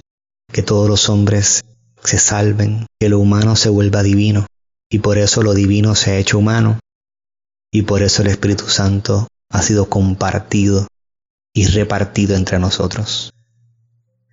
que 0.51 0.63
todos 0.63 0.87
los 0.87 1.09
hombres 1.09 1.61
se 2.03 2.17
salven, 2.17 2.85
que 2.99 3.09
lo 3.09 3.19
humano 3.19 3.55
se 3.55 3.69
vuelva 3.69 4.03
divino, 4.03 4.45
y 4.89 4.99
por 4.99 5.17
eso 5.17 5.43
lo 5.43 5.53
divino 5.53 5.95
se 5.95 6.11
ha 6.11 6.17
hecho 6.17 6.37
humano, 6.37 6.79
y 7.71 7.83
por 7.83 8.01
eso 8.01 8.21
el 8.21 8.29
Espíritu 8.29 8.67
Santo 8.67 9.27
ha 9.51 9.61
sido 9.61 9.89
compartido 9.89 10.87
y 11.53 11.67
repartido 11.67 12.35
entre 12.35 12.59
nosotros. 12.59 13.31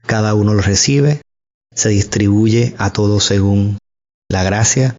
Cada 0.07 0.35
uno 0.35 0.55
lo 0.55 0.63
recibe, 0.63 1.23
se 1.75 1.91
distribuye 1.91 2.75
a 2.79 2.93
todos 2.93 3.25
según 3.25 3.79
la 4.29 4.43
gracia, 4.43 4.97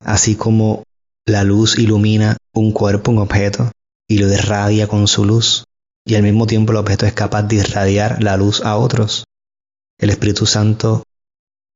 así 0.00 0.36
como 0.36 0.82
la 1.26 1.44
luz 1.44 1.78
ilumina 1.78 2.36
un 2.52 2.72
cuerpo, 2.72 3.10
un 3.10 3.18
objeto, 3.18 3.70
y 4.08 4.18
lo 4.18 4.32
irradia 4.32 4.86
con 4.88 5.08
su 5.08 5.24
luz, 5.24 5.64
y 6.06 6.16
al 6.16 6.22
mismo 6.22 6.46
tiempo 6.46 6.72
el 6.72 6.78
objeto 6.78 7.06
es 7.06 7.14
capaz 7.14 7.42
de 7.44 7.56
irradiar 7.56 8.22
la 8.22 8.36
luz 8.36 8.60
a 8.62 8.76
otros. 8.76 9.24
El 9.98 10.10
Espíritu 10.10 10.46
Santo 10.46 11.02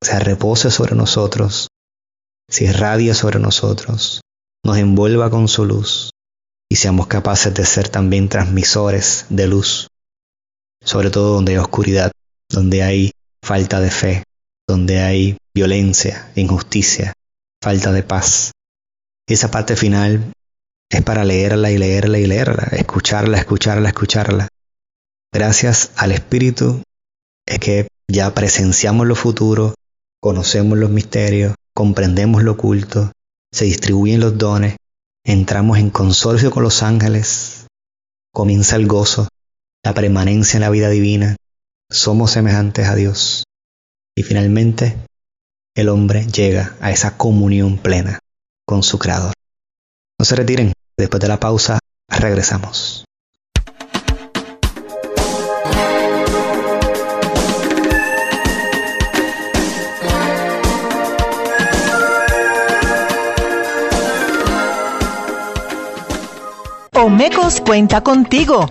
se 0.02 0.18
repose 0.20 0.70
sobre 0.70 0.94
nosotros, 0.94 1.68
se 2.48 2.64
irradie 2.64 3.14
sobre 3.14 3.38
nosotros, 3.38 4.20
nos 4.64 4.76
envuelva 4.76 5.30
con 5.30 5.48
su 5.48 5.64
luz 5.64 6.10
y 6.68 6.76
seamos 6.76 7.06
capaces 7.06 7.54
de 7.54 7.64
ser 7.64 7.88
también 7.88 8.28
transmisores 8.28 9.26
de 9.30 9.46
luz, 9.46 9.88
sobre 10.84 11.10
todo 11.10 11.34
donde 11.34 11.52
hay 11.52 11.58
oscuridad, 11.58 12.12
donde 12.50 12.82
hay 12.82 13.10
falta 13.42 13.80
de 13.80 13.90
fe, 13.90 14.24
donde 14.66 15.00
hay 15.00 15.38
violencia, 15.54 16.30
injusticia, 16.36 17.14
falta 17.62 17.92
de 17.92 18.02
paz. 18.02 18.52
Esa 19.28 19.50
parte 19.50 19.76
final 19.76 20.32
es 20.90 21.02
para 21.02 21.22
leerla 21.22 21.70
y 21.70 21.76
leerla 21.76 22.18
y 22.18 22.26
leerla, 22.26 22.68
escucharla, 22.72 23.36
escucharla, 23.36 23.90
escucharla. 23.90 24.48
Gracias 25.30 25.92
al 25.96 26.12
Espíritu 26.12 26.82
es 27.46 27.58
que 27.58 27.88
ya 28.10 28.32
presenciamos 28.32 29.06
lo 29.06 29.14
futuro, 29.14 29.74
conocemos 30.22 30.78
los 30.78 30.88
misterios, 30.88 31.54
comprendemos 31.74 32.42
lo 32.42 32.52
oculto, 32.52 33.12
se 33.52 33.66
distribuyen 33.66 34.20
los 34.20 34.38
dones, 34.38 34.76
entramos 35.26 35.76
en 35.76 35.90
consorcio 35.90 36.50
con 36.50 36.62
los 36.62 36.82
ángeles, 36.82 37.66
comienza 38.32 38.76
el 38.76 38.86
gozo, 38.86 39.28
la 39.84 39.92
permanencia 39.92 40.56
en 40.56 40.62
la 40.62 40.70
vida 40.70 40.88
divina, 40.88 41.36
somos 41.90 42.30
semejantes 42.30 42.88
a 42.88 42.94
Dios 42.94 43.44
y 44.16 44.22
finalmente 44.22 44.96
el 45.76 45.90
hombre 45.90 46.26
llega 46.28 46.76
a 46.80 46.92
esa 46.92 47.18
comunión 47.18 47.76
plena 47.76 48.20
con 48.68 48.82
su 48.82 48.98
Creador. 48.98 49.32
No 50.18 50.26
se 50.26 50.36
retiren, 50.36 50.74
después 50.98 51.20
de 51.22 51.28
la 51.28 51.40
pausa 51.40 51.78
regresamos. 52.06 53.06
Omecos 66.92 67.62
cuenta 67.62 68.02
contigo. 68.02 68.70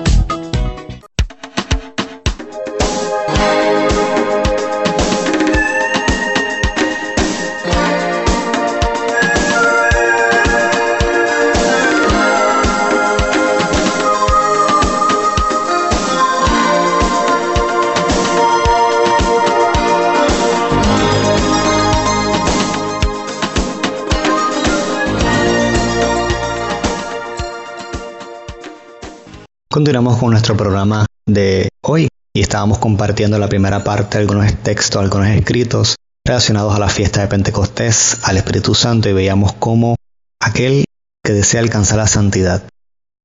Continuamos 29.71 30.17
con 30.17 30.31
nuestro 30.31 30.57
programa 30.57 31.05
de 31.25 31.69
hoy 31.81 32.09
y 32.33 32.41
estábamos 32.41 32.79
compartiendo 32.79 33.39
la 33.39 33.47
primera 33.47 33.85
parte, 33.85 34.17
algunos 34.17 34.53
textos, 34.63 35.01
algunos 35.01 35.29
escritos 35.29 35.95
relacionados 36.25 36.75
a 36.75 36.79
la 36.79 36.89
fiesta 36.89 37.21
de 37.21 37.29
Pentecostés, 37.29 38.17
al 38.23 38.35
Espíritu 38.35 38.75
Santo 38.75 39.07
y 39.07 39.13
veíamos 39.13 39.53
cómo 39.53 39.95
aquel 40.41 40.83
que 41.23 41.31
desea 41.31 41.61
alcanzar 41.61 41.99
la 41.99 42.07
santidad, 42.07 42.67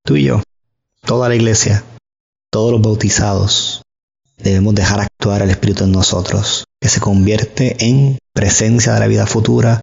tú 0.05 0.15
y 0.15 0.23
yo, 0.23 0.41
toda 1.05 1.29
la 1.29 1.35
iglesia, 1.35 1.83
todos 2.53 2.71
los 2.71 2.81
bautizados, 2.81 3.83
debemos 4.39 4.77
dejar 4.77 5.01
actuar 5.01 5.43
el 5.43 5.51
Espíritu 5.51 5.83
en 5.83 5.91
nosotros, 5.91 6.67
que 6.81 6.89
se 6.89 7.01
convierte 7.01 7.85
en 7.85 8.19
presencia 8.33 8.95
de 8.95 9.01
la 9.01 9.09
vida 9.09 9.27
futura, 9.27 9.81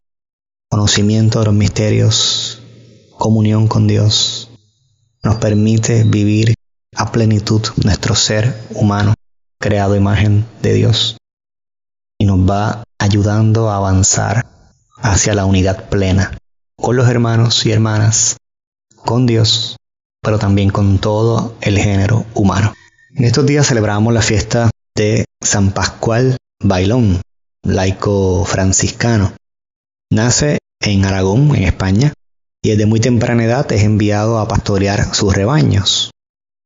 conocimiento 0.69 1.39
de 1.39 1.45
los 1.45 1.55
misterios, 1.55 2.61
comunión 3.17 3.67
con 3.67 3.85
Dios, 3.85 4.52
nos 5.23 5.35
permite 5.37 6.03
vivir 6.03 6.53
a 6.95 7.11
plenitud 7.11 7.61
nuestro 7.83 8.15
ser 8.15 8.53
humano, 8.71 9.13
creado 9.59 9.95
imagen 9.95 10.45
de 10.61 10.73
Dios, 10.73 11.17
y 12.19 12.25
nos 12.25 12.39
va 12.39 12.83
ayudando 12.99 13.69
a 13.69 13.77
avanzar 13.77 14.45
hacia 14.97 15.33
la 15.33 15.45
unidad 15.45 15.89
plena 15.89 16.37
con 16.77 16.95
los 16.95 17.07
hermanos 17.07 17.65
y 17.65 17.71
hermanas, 17.71 18.37
con 18.95 19.25
Dios, 19.25 19.77
pero 20.21 20.39
también 20.39 20.69
con 20.69 20.99
todo 20.99 21.55
el 21.61 21.77
género 21.79 22.25
humano. 22.33 22.73
En 23.15 23.25
estos 23.25 23.45
días 23.45 23.67
celebramos 23.67 24.13
la 24.13 24.21
fiesta 24.21 24.69
de 24.95 25.25
San 25.41 25.71
Pascual 25.71 26.37
Bailón, 26.59 27.21
laico 27.63 28.45
franciscano. 28.45 29.33
Nace 30.09 30.59
en 30.81 31.05
Aragón, 31.05 31.55
en 31.55 31.63
España, 31.63 32.13
y 32.63 32.69
desde 32.69 32.85
muy 32.85 33.01
temprana 33.01 33.43
edad 33.43 33.69
es 33.71 33.83
enviado 33.83 34.39
a 34.39 34.47
pastorear 34.47 35.13
sus 35.13 35.35
rebaños. 35.35 36.11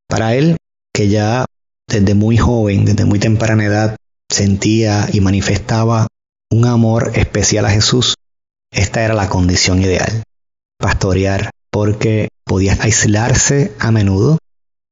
Para 0.07 0.35
él, 0.35 0.57
que 0.93 1.09
ya 1.09 1.45
desde 1.87 2.13
muy 2.13 2.37
joven, 2.37 2.85
desde 2.85 3.05
muy 3.05 3.19
temprana 3.19 3.65
edad, 3.65 3.97
sentía 4.31 5.09
y 5.11 5.21
manifestaba 5.21 6.07
un 6.51 6.65
amor 6.65 7.11
especial 7.15 7.65
a 7.65 7.71
Jesús, 7.71 8.13
esta 8.71 9.03
era 9.03 9.15
la 9.15 9.27
condición 9.27 9.81
ideal. 9.81 10.23
Pastorear, 10.77 11.49
porque 11.71 12.29
podía 12.45 12.77
aislarse 12.79 13.73
a 13.79 13.91
menudo, 13.91 14.37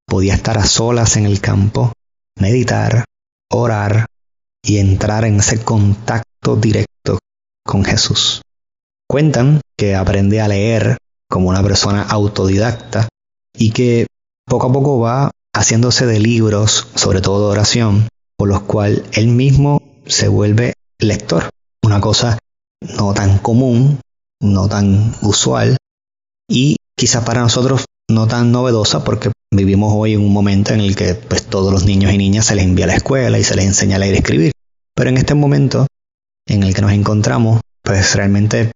podía 0.07 0.33
estar 0.33 0.57
a 0.57 0.65
solas 0.65 1.17
en 1.17 1.27
el 1.27 1.39
campo, 1.39 1.93
meditar, 2.39 3.05
orar 3.51 4.07
y 4.63 4.79
entrar 4.79 5.23
en 5.25 5.35
ese 5.35 5.63
contacto 5.63 6.55
directo 6.55 7.19
con 7.63 7.85
Jesús. 7.85 8.41
Cuentan 9.15 9.61
que 9.77 9.95
aprende 9.95 10.41
a 10.41 10.49
leer 10.49 10.97
como 11.29 11.47
una 11.47 11.63
persona 11.63 12.01
autodidacta 12.03 13.07
y 13.57 13.71
que 13.71 14.07
poco 14.45 14.67
a 14.67 14.73
poco 14.73 14.99
va 14.99 15.31
haciéndose 15.55 16.05
de 16.05 16.19
libros, 16.19 16.89
sobre 16.95 17.21
todo 17.21 17.45
de 17.47 17.53
oración, 17.53 18.09
por 18.37 18.49
los 18.49 18.63
cuales 18.63 19.03
él 19.13 19.29
mismo 19.29 19.81
se 20.05 20.27
vuelve 20.27 20.73
lector. 20.99 21.49
Una 21.81 22.01
cosa 22.01 22.37
no 22.81 23.13
tan 23.13 23.37
común, 23.37 24.01
no 24.41 24.67
tan 24.67 25.15
usual 25.21 25.77
y 26.49 26.75
quizás 26.97 27.23
para 27.23 27.39
nosotros 27.39 27.85
no 28.09 28.27
tan 28.27 28.51
novedosa 28.51 29.05
porque 29.05 29.31
vivimos 29.49 29.93
hoy 29.95 30.15
en 30.15 30.25
un 30.25 30.33
momento 30.33 30.73
en 30.73 30.81
el 30.81 30.97
que 30.97 31.15
pues, 31.15 31.45
todos 31.45 31.71
los 31.71 31.85
niños 31.85 32.11
y 32.11 32.17
niñas 32.17 32.47
se 32.47 32.55
les 32.55 32.65
envía 32.65 32.83
a 32.83 32.89
la 32.89 32.95
escuela 32.97 33.39
y 33.39 33.45
se 33.45 33.55
les 33.55 33.63
enseña 33.63 33.95
a 33.95 33.99
leer 33.99 34.15
y 34.15 34.17
escribir. 34.17 34.51
Pero 34.93 35.09
en 35.09 35.15
este 35.15 35.35
momento 35.35 35.87
en 36.49 36.63
el 36.63 36.73
que 36.73 36.81
nos 36.81 36.91
encontramos, 36.91 37.61
pues 37.81 38.13
realmente 38.15 38.71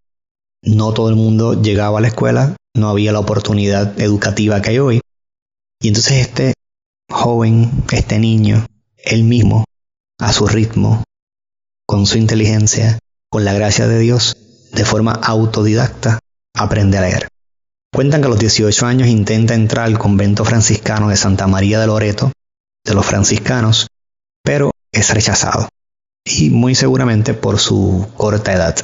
no 0.62 0.94
todo 0.94 1.10
el 1.10 1.16
mundo 1.16 1.62
llegaba 1.62 2.00
a 2.00 2.01
la 2.01 2.08
escuela, 2.08 2.56
no 2.75 2.89
había 2.89 3.12
la 3.12 3.20
oportunidad 3.20 4.00
educativa 4.00 4.62
que 4.62 4.70
hay 4.72 4.80
hoy. 4.80 5.01
Y 5.82 5.88
entonces 5.88 6.28
este 6.28 6.54
joven, 7.10 7.72
este 7.92 8.20
niño, 8.20 8.66
él 8.98 9.24
mismo, 9.24 9.66
a 10.20 10.34
su 10.34 10.48
ritmo, 10.48 11.04
con 11.88 12.06
su 12.06 12.18
inteligencia, 12.18 13.00
con 13.30 13.46
la 13.46 13.54
gracia 13.54 13.88
de 13.88 14.00
Dios, 14.00 14.38
de 14.74 14.86
forma 14.86 15.13
autodidacta, 15.13 16.20
aprende 16.56 16.98
a 16.98 17.01
leer. 17.01 17.28
Cuentan 17.94 18.22
que 18.22 18.28
a 18.28 18.30
los 18.30 18.39
18 18.39 18.86
años 18.86 19.08
intenta 19.08 19.56
entrar 19.56 19.86
al 19.86 19.98
convento 19.98 20.46
franciscano 20.46 21.10
de 21.10 21.18
Santa 21.18 21.48
María 21.48 21.80
de 21.80 21.88
Loreto, 21.88 22.32
de 22.86 22.94
los 22.94 23.06
franciscanos, 23.06 23.88
pero 24.44 24.72
es 24.92 25.13
rechazado, 25.13 25.70
y 26.24 26.50
muy 26.50 26.75
seguramente 26.75 27.33
por 27.33 27.60
su 27.60 28.07
corta 28.16 28.53
edad. 28.53 28.75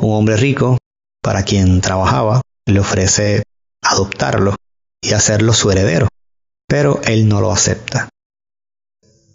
Un 0.00 0.14
hombre 0.14 0.38
rico, 0.38 0.78
para 1.22 1.42
quien 1.42 1.82
trabajaba, 1.82 2.40
le 2.66 2.80
ofrece 2.80 3.42
adoptarlo 3.82 4.56
y 5.02 5.12
hacerlo 5.12 5.52
su 5.52 5.70
heredero, 5.70 6.08
pero 6.66 7.02
él 7.02 7.28
no 7.28 7.42
lo 7.42 7.52
acepta. 7.52 8.08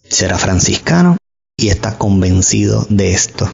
Será 0.10 0.39
franciscano 0.39 1.17
y 1.56 1.69
está 1.69 1.99
convencido 1.99 2.88
de 2.89 3.12
esto. 3.12 3.51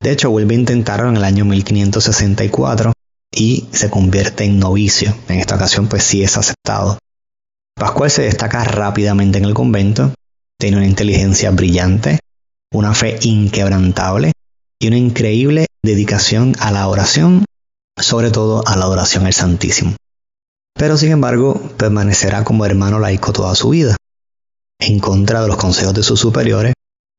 De 0.00 0.10
hecho, 0.10 0.30
vuelve 0.30 0.54
a 0.54 0.58
intentarlo 0.58 1.10
en 1.10 1.18
el 1.18 1.24
año 1.24 1.44
1564 1.44 2.92
y 3.30 3.68
se 3.72 3.90
convierte 3.90 4.44
en 4.44 4.58
novicio. 4.58 5.14
En 5.28 5.40
esta 5.40 5.56
ocasión, 5.56 5.86
pues 5.88 6.04
sí 6.04 6.22
es 6.22 6.38
aceptado. 6.38 6.98
Pascual 7.74 8.10
se 8.10 8.22
destaca 8.22 8.64
rápidamente 8.64 9.36
en 9.36 9.44
el 9.44 9.52
convento, 9.52 10.14
tiene 10.58 10.78
una 10.78 10.86
inteligencia 10.86 11.50
brillante, 11.50 12.20
una 12.72 12.94
fe 12.94 13.18
inquebrantable 13.22 14.32
y 14.80 14.88
una 14.88 14.96
increíble 14.96 15.66
dedicación 15.88 16.54
a 16.60 16.70
la 16.70 16.86
oración, 16.88 17.44
sobre 17.96 18.30
todo 18.30 18.66
a 18.66 18.76
la 18.76 18.88
oración 18.88 19.26
al 19.26 19.32
Santísimo. 19.32 19.96
Pero 20.74 20.96
sin 20.96 21.12
embargo, 21.12 21.60
permanecerá 21.76 22.44
como 22.44 22.66
hermano 22.66 22.98
laico 22.98 23.32
toda 23.32 23.54
su 23.54 23.70
vida, 23.70 23.96
en 24.78 25.00
contra 25.00 25.42
de 25.42 25.48
los 25.48 25.56
consejos 25.56 25.94
de 25.94 26.02
sus 26.02 26.20
superiores, 26.20 26.74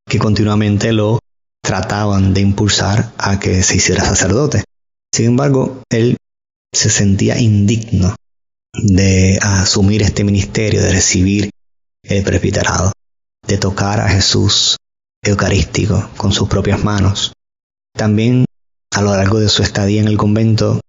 que 0.07 0.19
continuamente 0.19 0.93
lo 0.93 1.19
trataban 1.61 2.33
de 2.33 2.41
impulsar 2.41 3.11
a 3.17 3.39
que 3.39 3.63
se 3.63 3.75
hiciera 3.75 4.05
sacerdote. 4.05 4.63
Sin 5.13 5.25
embargo, 5.25 5.81
él 5.89 6.17
se 6.71 6.89
sentía 6.89 7.39
indigno 7.39 8.15
de 8.73 9.39
asumir 9.41 10.03
este 10.03 10.23
ministerio, 10.23 10.81
de 10.81 10.91
recibir 10.91 11.49
el 12.03 12.23
presbiterado, 12.23 12.91
de 13.45 13.57
tocar 13.57 13.99
a 13.99 14.09
Jesús 14.09 14.77
eucarístico 15.23 16.09
con 16.17 16.31
sus 16.31 16.47
propias 16.47 16.83
manos. 16.83 17.33
También 17.93 18.45
a 18.99 19.01
lo 19.01 19.15
largo 19.15 19.39
de 19.39 19.47
su 19.47 19.63
estadía 19.63 20.01
en 20.01 20.09
el 20.09 20.17
convento 20.17 20.81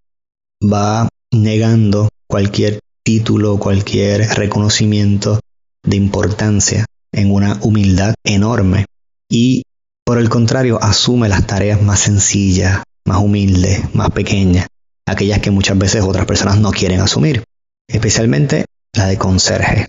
va 0.61 1.09
negando 1.31 2.09
cualquier 2.27 2.81
título, 3.05 3.61
cualquier 3.61 4.23
reconocimiento 4.31 5.39
de 5.85 5.95
importancia 5.95 6.87
en 7.13 7.33
una 7.33 7.61
humildad 7.63 8.15
enorme 8.25 8.87
y 9.31 9.63
por 10.05 10.19
el 10.19 10.29
contrario 10.29 10.83
asume 10.83 11.29
las 11.29 11.47
tareas 11.47 11.81
más 11.83 12.01
sencillas, 12.01 12.83
más 13.05 13.19
humildes, 13.19 13.95
más 13.95 14.11
pequeñas, 14.11 14.67
aquellas 15.07 15.39
que 15.39 15.53
muchas 15.53 15.79
veces 15.79 16.03
otras 16.03 16.27
personas 16.27 16.59
no 16.59 16.73
quieren 16.73 17.01
asumir, 17.01 17.45
especialmente 17.87 18.65
la 18.93 19.07
de 19.07 19.19
conserje. 19.19 19.87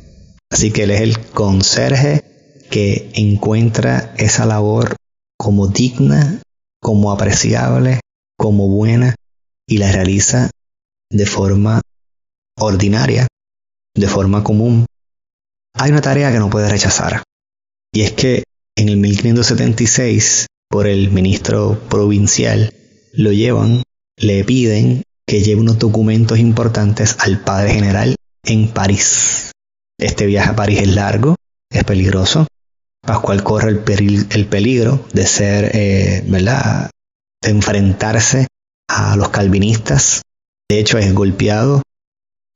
Así 0.52 0.70
que 0.70 0.84
él 0.84 0.92
es 0.92 1.02
el 1.02 1.18
conserje 1.18 2.22
que 2.70 3.10
encuentra 3.16 4.14
esa 4.20 4.46
labor 4.46 4.96
como 5.40 5.70
digna, 5.70 6.40
como 6.80 7.12
apreciable, 7.12 8.00
como 8.42 8.68
buena 8.68 9.14
y 9.68 9.78
la 9.78 9.92
realiza 9.92 10.50
de 11.12 11.28
forma 11.28 11.80
ordinaria, 12.58 13.28
de 13.96 14.08
forma 14.08 14.44
común. 14.44 14.88
Hay 15.76 15.92
una 15.92 16.02
tarea 16.02 16.32
que 16.32 16.40
no 16.40 16.50
puede 16.50 16.68
rechazar 16.68 17.22
y 17.94 18.02
es 18.02 18.14
que 18.14 18.44
en 18.76 18.90
el 18.90 18.98
1576 18.98 20.48
por 20.72 20.88
el 20.88 21.12
ministro 21.12 21.80
provincial 21.88 22.74
lo 23.14 23.32
llevan, 23.32 23.84
le 24.18 24.44
piden 24.44 25.04
que 25.28 25.44
lleve 25.44 25.62
unos 25.62 25.78
documentos 25.78 26.40
importantes 26.40 27.18
al 27.20 27.44
padre 27.44 27.76
general 27.76 28.16
en 28.44 28.70
París. 28.70 29.52
Este 30.00 30.26
viaje 30.26 30.50
a 30.50 30.56
París 30.56 30.80
es 30.82 30.96
largo, 30.96 31.36
es 31.72 31.84
peligroso. 31.84 32.48
Pascual 33.06 33.44
corre 33.44 33.70
el, 33.70 34.28
el 34.32 34.48
peligro 34.48 35.06
de 35.14 35.28
ser, 35.28 35.76
eh, 35.76 36.24
¿verdad?, 36.26 36.90
enfrentarse 37.44 38.48
a 38.88 39.16
los 39.16 39.30
calvinistas. 39.30 40.22
De 40.70 40.80
hecho, 40.80 40.98
es 40.98 41.14
golpeado, 41.14 41.82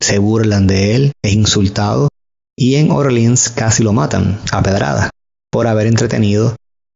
se 0.02 0.20
burlan 0.20 0.68
de 0.68 0.96
él, 0.96 1.12
es 1.24 1.34
insultado 1.34 2.10
y 2.58 2.76
en 2.76 2.92
Orleans 2.92 3.50
casi 3.50 3.84
lo 3.84 3.94
matan 3.94 4.40
a 4.52 4.62
pedrada 4.64 5.10
por 5.52 5.68
haber 5.68 5.88
entretenido 5.88 6.56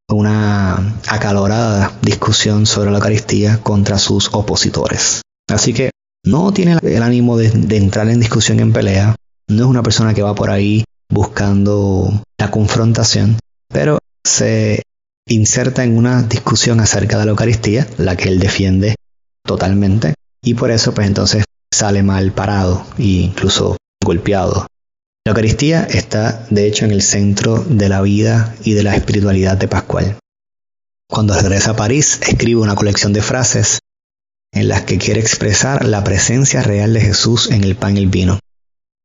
una 0.10 1.00
acalorada 1.08 1.94
discusión 2.02 2.66
sobre 2.66 2.92
la 2.92 2.98
Eucaristía 2.98 3.62
contra 3.62 3.98
sus 3.98 4.30
opositores. 4.34 5.22
Así 5.48 5.74
que 5.74 5.92
no 6.26 6.52
tiene 6.52 6.78
el 6.82 7.04
ánimo 7.04 7.38
de, 7.38 7.48
entrar 7.78 8.10
en 8.10 8.20
discusión 8.20 8.60
en 8.60 8.74
pelea, 8.74 9.16
no 9.48 9.64
es 9.64 9.70
una 9.70 9.84
persona 9.84 10.14
que 10.14 10.22
va 10.22 10.36
por 10.36 10.50
ahí 10.50 10.84
buscando 11.10 12.24
la 12.38 12.52
confrontación, 12.52 13.38
pero 13.68 14.00
se 14.24 14.82
inserta 15.30 15.84
en 15.84 15.98
una 15.98 16.22
discusión 16.24 16.80
acerca 16.80 17.18
de 17.18 17.26
la 17.26 17.32
Eucaristía, 17.32 17.88
la 17.98 18.16
que 18.16 18.30
él 18.30 18.40
defiende 18.40 18.96
totalmente, 19.46 20.14
y 20.44 20.54
por 20.56 20.72
eso 20.72 20.94
pues 20.94 21.08
entonces 21.08 21.46
sale 21.74 22.04
mal 22.04 22.34
parado 22.34 22.86
e 22.98 23.04
incluso 23.04 23.78
golpeado 24.04 24.68
la 25.30 25.32
Eucaristía 25.32 25.84
está, 25.84 26.48
de 26.50 26.66
hecho, 26.66 26.86
en 26.86 26.92
el 26.92 27.04
centro 27.04 27.64
de 27.64 27.88
la 27.88 28.02
vida 28.02 28.56
y 28.64 28.74
de 28.74 28.82
la 28.82 28.96
espiritualidad 28.96 29.58
de 29.58 29.68
Pascual. 29.68 30.18
Cuando 31.08 31.40
regresa 31.40 31.70
a 31.70 31.76
París, 31.76 32.20
escribe 32.28 32.62
una 32.62 32.74
colección 32.74 33.14
de 33.14 33.22
frases 33.22 33.78
en 34.52 34.70
las 34.70 34.82
que 34.82 34.98
quiere 34.98 35.20
expresar 35.20 35.86
la 35.86 36.04
presencia 36.04 36.64
real 36.64 36.94
de 36.94 37.02
Jesús 37.02 37.52
en 37.52 37.64
el 37.64 37.76
pan 37.76 37.96
y 37.96 38.00
el 38.00 38.08
vino. 38.08 38.40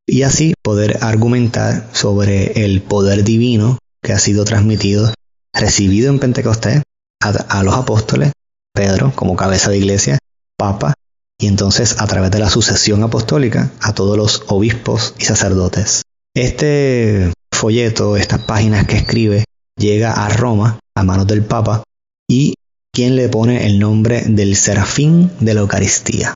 y 0.06 0.22
así 0.22 0.54
poder 0.62 0.98
argumentar 1.02 1.90
sobre 1.92 2.64
el 2.64 2.80
poder 2.80 3.22
divino 3.22 3.78
que 4.02 4.14
ha 4.14 4.18
sido 4.18 4.46
transmitido, 4.46 5.12
recibido 5.54 6.10
en 6.10 6.18
Pentecostés 6.18 6.82
a, 7.20 7.62
los 7.62 7.74
apóstoles, 7.74 8.32
Pedro 8.74 9.12
como 9.14 9.36
cabeza 9.36 9.70
de 9.70 9.78
iglesia, 9.78 10.18
Papa, 10.58 10.94
y 11.38 11.46
entonces 11.46 12.00
a 12.00 12.06
través 12.06 12.30
de 12.30 12.38
la 12.38 12.50
sucesión 12.50 13.02
apostólica 13.02 13.70
a 13.80 13.94
todos 13.94 14.16
los 14.16 14.44
obispos 14.48 15.14
y 15.18 15.24
sacerdotes. 15.24 16.02
Este 16.34 17.32
folleto, 17.52 18.16
estas 18.16 18.40
páginas 18.40 18.86
que 18.86 18.96
escribe, 18.96 19.44
llega 19.78 20.12
a 20.12 20.28
Roma 20.28 20.78
a 20.94 21.02
manos 21.02 21.26
del 21.26 21.44
Papa 21.44 21.82
y 22.28 22.54
quien 22.92 23.16
le 23.16 23.28
pone 23.28 23.66
el 23.66 23.78
nombre 23.78 24.22
del 24.22 24.56
serafín 24.56 25.30
de 25.40 25.54
la 25.54 25.60
Eucaristía. 25.60 26.34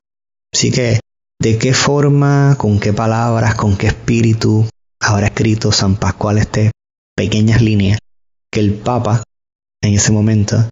Así 0.52 0.70
que, 0.70 1.00
¿de 1.40 1.58
qué 1.58 1.74
forma, 1.74 2.56
con 2.58 2.80
qué 2.80 2.92
palabras, 2.92 3.54
con 3.54 3.76
qué 3.76 3.88
espíritu 3.88 4.66
habrá 5.00 5.26
escrito 5.26 5.70
San 5.70 5.96
Pascual 5.96 6.38
este 6.38 6.70
pequeñas 7.14 7.62
líneas 7.62 7.98
que 8.50 8.60
el 8.60 8.74
Papa 8.74 9.22
en 9.82 9.94
ese 9.94 10.12
momento 10.12 10.68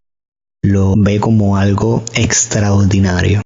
lo 0.62 0.94
ve 0.96 1.20
como 1.20 1.56
algo 1.56 2.04
extraordinario. 2.14 3.42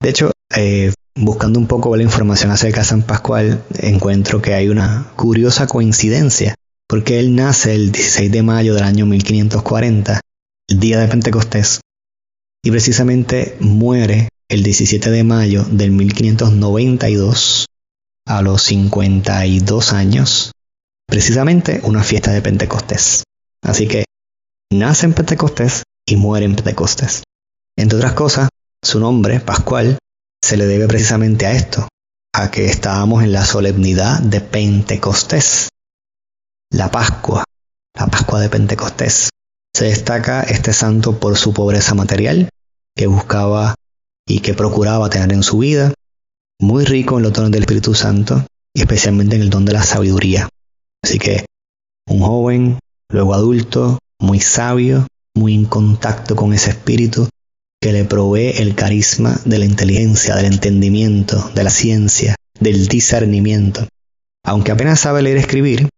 De 0.00 0.10
hecho, 0.10 0.32
eh, 0.54 0.92
buscando 1.14 1.58
un 1.58 1.66
poco 1.66 1.96
la 1.96 2.02
información 2.02 2.50
acerca 2.50 2.80
de 2.80 2.86
San 2.86 3.02
Pascual, 3.02 3.62
encuentro 3.78 4.42
que 4.42 4.54
hay 4.54 4.68
una 4.68 5.12
curiosa 5.16 5.66
coincidencia, 5.66 6.54
porque 6.88 7.18
él 7.20 7.34
nace 7.34 7.74
el 7.74 7.92
16 7.92 8.30
de 8.30 8.42
mayo 8.42 8.74
del 8.74 8.84
año 8.84 9.06
1540, 9.06 10.20
el 10.68 10.80
día 10.80 10.98
de 10.98 11.08
Pentecostés, 11.08 11.80
y 12.64 12.70
precisamente 12.70 13.56
muere 13.60 14.28
el 14.48 14.62
17 14.62 15.10
de 15.10 15.24
mayo 15.24 15.64
del 15.64 15.92
1592 15.92 17.66
a 18.26 18.42
los 18.42 18.62
52 18.62 19.92
años, 19.92 20.52
precisamente 21.06 21.80
una 21.84 22.02
fiesta 22.02 22.32
de 22.32 22.42
Pentecostés. 22.42 23.24
Así 23.64 23.88
que 23.88 24.04
nace 24.70 25.06
en 25.06 25.14
Pentecostés 25.14 25.82
y 26.06 26.16
muere 26.16 26.44
en 26.44 26.54
Pentecostés. 26.54 27.24
Entre 27.76 27.96
otras 27.96 28.12
cosas, 28.12 28.48
su 28.82 29.00
nombre, 29.00 29.40
Pascual, 29.40 29.98
se 30.42 30.56
le 30.56 30.66
debe 30.66 30.86
precisamente 30.86 31.46
a 31.46 31.52
esto, 31.52 31.88
a 32.34 32.50
que 32.50 32.66
estábamos 32.66 33.24
en 33.24 33.32
la 33.32 33.44
solemnidad 33.44 34.20
de 34.20 34.40
Pentecostés, 34.40 35.70
la 36.70 36.90
Pascua, 36.90 37.44
la 37.98 38.06
Pascua 38.06 38.40
de 38.40 38.50
Pentecostés. 38.50 39.30
Se 39.74 39.86
destaca 39.86 40.42
este 40.42 40.72
santo 40.72 41.18
por 41.18 41.36
su 41.36 41.54
pobreza 41.54 41.94
material, 41.94 42.50
que 42.94 43.06
buscaba 43.06 43.74
y 44.28 44.40
que 44.40 44.54
procuraba 44.54 45.08
tener 45.08 45.32
en 45.32 45.42
su 45.42 45.58
vida, 45.58 45.94
muy 46.60 46.84
rico 46.84 47.16
en 47.16 47.24
los 47.24 47.32
dones 47.32 47.50
del 47.50 47.62
Espíritu 47.62 47.94
Santo 47.94 48.46
y 48.74 48.82
especialmente 48.82 49.36
en 49.36 49.42
el 49.42 49.50
don 49.50 49.64
de 49.64 49.72
la 49.72 49.82
sabiduría. 49.82 50.48
Así 51.02 51.18
que 51.18 51.46
un 52.06 52.20
joven, 52.20 52.78
luego 53.08 53.34
adulto, 53.34 53.98
muy 54.18 54.40
sabio, 54.40 55.06
muy 55.34 55.54
en 55.54 55.64
contacto 55.64 56.36
con 56.36 56.52
ese 56.52 56.70
espíritu 56.70 57.28
que 57.80 57.92
le 57.92 58.04
provee 58.04 58.52
el 58.56 58.74
carisma 58.74 59.38
de 59.44 59.58
la 59.58 59.66
inteligencia, 59.66 60.36
del 60.36 60.46
entendimiento, 60.46 61.50
de 61.54 61.64
la 61.64 61.70
ciencia, 61.70 62.34
del 62.58 62.88
discernimiento. 62.88 63.86
Aunque 64.44 64.72
apenas 64.72 65.00
sabe 65.00 65.22
leer 65.22 65.36
y 65.36 65.40
escribir, 65.40 65.88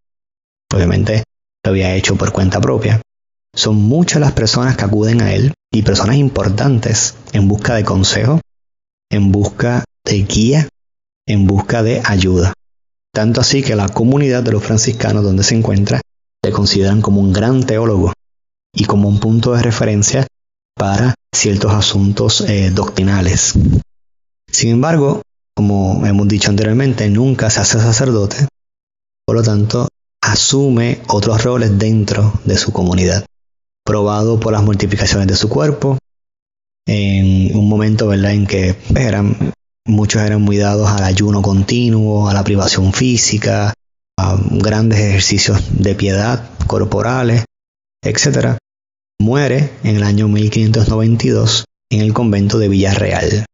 obviamente 0.75 1.25
lo 1.65 1.71
había 1.71 1.95
hecho 1.95 2.17
por 2.17 2.33
cuenta 2.33 2.61
propia, 2.61 3.01
son 3.55 3.77
muchas 3.77 4.21
las 4.21 4.33
personas 4.33 4.77
que 4.77 4.85
acuden 4.85 5.21
a 5.21 5.33
él 5.33 5.55
y 5.73 5.83
personas 5.83 6.17
importantes 6.17 7.15
en 7.33 7.49
busca 7.49 7.75
de 7.75 7.85
consejo, 7.85 8.41
en 9.11 9.33
busca 9.33 9.85
de 10.05 10.23
guía, 10.23 10.69
en 11.27 11.47
busca 11.47 11.83
de 11.83 12.03
ayuda. 12.05 12.53
Tanto 13.13 13.41
así 13.41 13.63
que 13.63 13.77
la 13.77 13.89
comunidad 13.89 14.43
de 14.43 14.53
los 14.53 14.63
franciscanos 14.63 15.25
donde 15.25 15.43
se 15.43 15.55
encuentra 15.55 16.01
le 16.43 16.53
consideran 16.53 17.03
como 17.03 17.21
un 17.21 17.33
gran 17.33 17.65
teólogo 17.65 18.13
y 18.75 18.85
como 18.85 19.09
un 19.09 19.21
punto 19.21 19.55
de 19.55 19.63
referencia 19.63 20.27
para 20.77 21.15
ciertos 21.35 21.73
asuntos 21.73 22.43
eh, 22.43 22.71
doctrinales. 22.71 23.55
Sin 24.51 24.71
embargo, 24.71 25.23
como 25.55 26.05
hemos 26.07 26.29
dicho 26.29 26.51
anteriormente, 26.51 27.09
nunca 27.09 27.51
se 27.51 27.61
hace 27.61 27.81
sacerdote, 27.81 28.47
por 29.27 29.37
lo 29.37 29.43
tanto, 29.43 29.89
asume 30.23 31.01
otros 31.09 31.43
roles 31.43 31.79
dentro 31.79 32.33
de 32.45 32.57
su 32.57 32.73
comunidad, 32.73 33.25
probado 33.85 34.39
por 34.39 34.53
las 34.53 34.63
multiplicaciones 34.63 35.27
de 35.29 35.37
su 35.37 35.49
cuerpo, 35.49 35.99
en 36.87 37.57
un 37.57 37.69
momento 37.69 38.07
¿verdad? 38.07 38.33
en 38.33 38.47
que 38.47 38.77
eran, 38.95 39.53
muchos 39.87 40.23
eran 40.23 40.43
muy 40.43 40.59
dados 40.59 40.89
al 40.89 41.05
ayuno 41.05 41.43
continuo, 41.43 42.29
a 42.29 42.35
la 42.35 42.45
privación 42.45 42.93
física, 42.93 43.73
grandes 44.51 45.01
ejercicios 45.01 45.63
de 45.71 45.95
piedad 45.95 46.51
corporales, 46.67 47.45
etc. 48.03 48.59
Muere 49.19 49.71
en 49.85 49.97
el 49.97 50.03
año 50.03 50.29
1592 50.29 51.65
en 51.91 52.01
el 52.01 52.13
convento 52.13 52.59
de 52.59 52.69
Villarreal. 52.69 53.47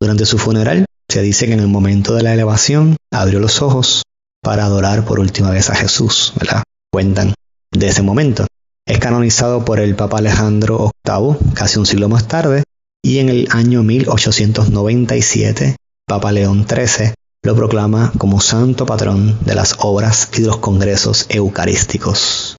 Durante 0.00 0.26
su 0.26 0.38
funeral 0.38 0.86
se 1.08 1.22
dice 1.22 1.46
que 1.46 1.52
en 1.52 1.60
el 1.60 1.68
momento 1.68 2.14
de 2.14 2.22
la 2.22 2.34
elevación 2.34 2.96
abrió 3.12 3.40
los 3.40 3.62
ojos 3.62 4.02
para 4.42 4.64
adorar 4.64 5.04
por 5.04 5.20
última 5.20 5.50
vez 5.50 5.70
a 5.70 5.74
Jesús, 5.74 6.32
¿verdad? 6.38 6.62
Cuentan 6.92 7.34
de 7.70 7.88
ese 7.88 8.02
momento. 8.02 8.46
Es 8.86 8.98
canonizado 8.98 9.64
por 9.64 9.78
el 9.80 9.94
Papa 9.94 10.18
Alejandro 10.18 10.90
VIII 11.04 11.36
casi 11.54 11.78
un 11.78 11.86
siglo 11.86 12.08
más 12.08 12.26
tarde 12.26 12.64
y 13.02 13.18
en 13.18 13.28
el 13.28 13.48
año 13.52 13.82
1897 13.82 15.76
Papa 16.06 16.32
León 16.32 16.66
XIII 16.68 17.14
lo 17.44 17.56
proclama 17.56 18.12
como 18.18 18.40
santo 18.40 18.86
patrón 18.86 19.38
de 19.44 19.54
las 19.54 19.76
obras 19.80 20.30
y 20.34 20.42
de 20.42 20.46
los 20.46 20.58
congresos 20.58 21.26
eucarísticos. 21.28 22.56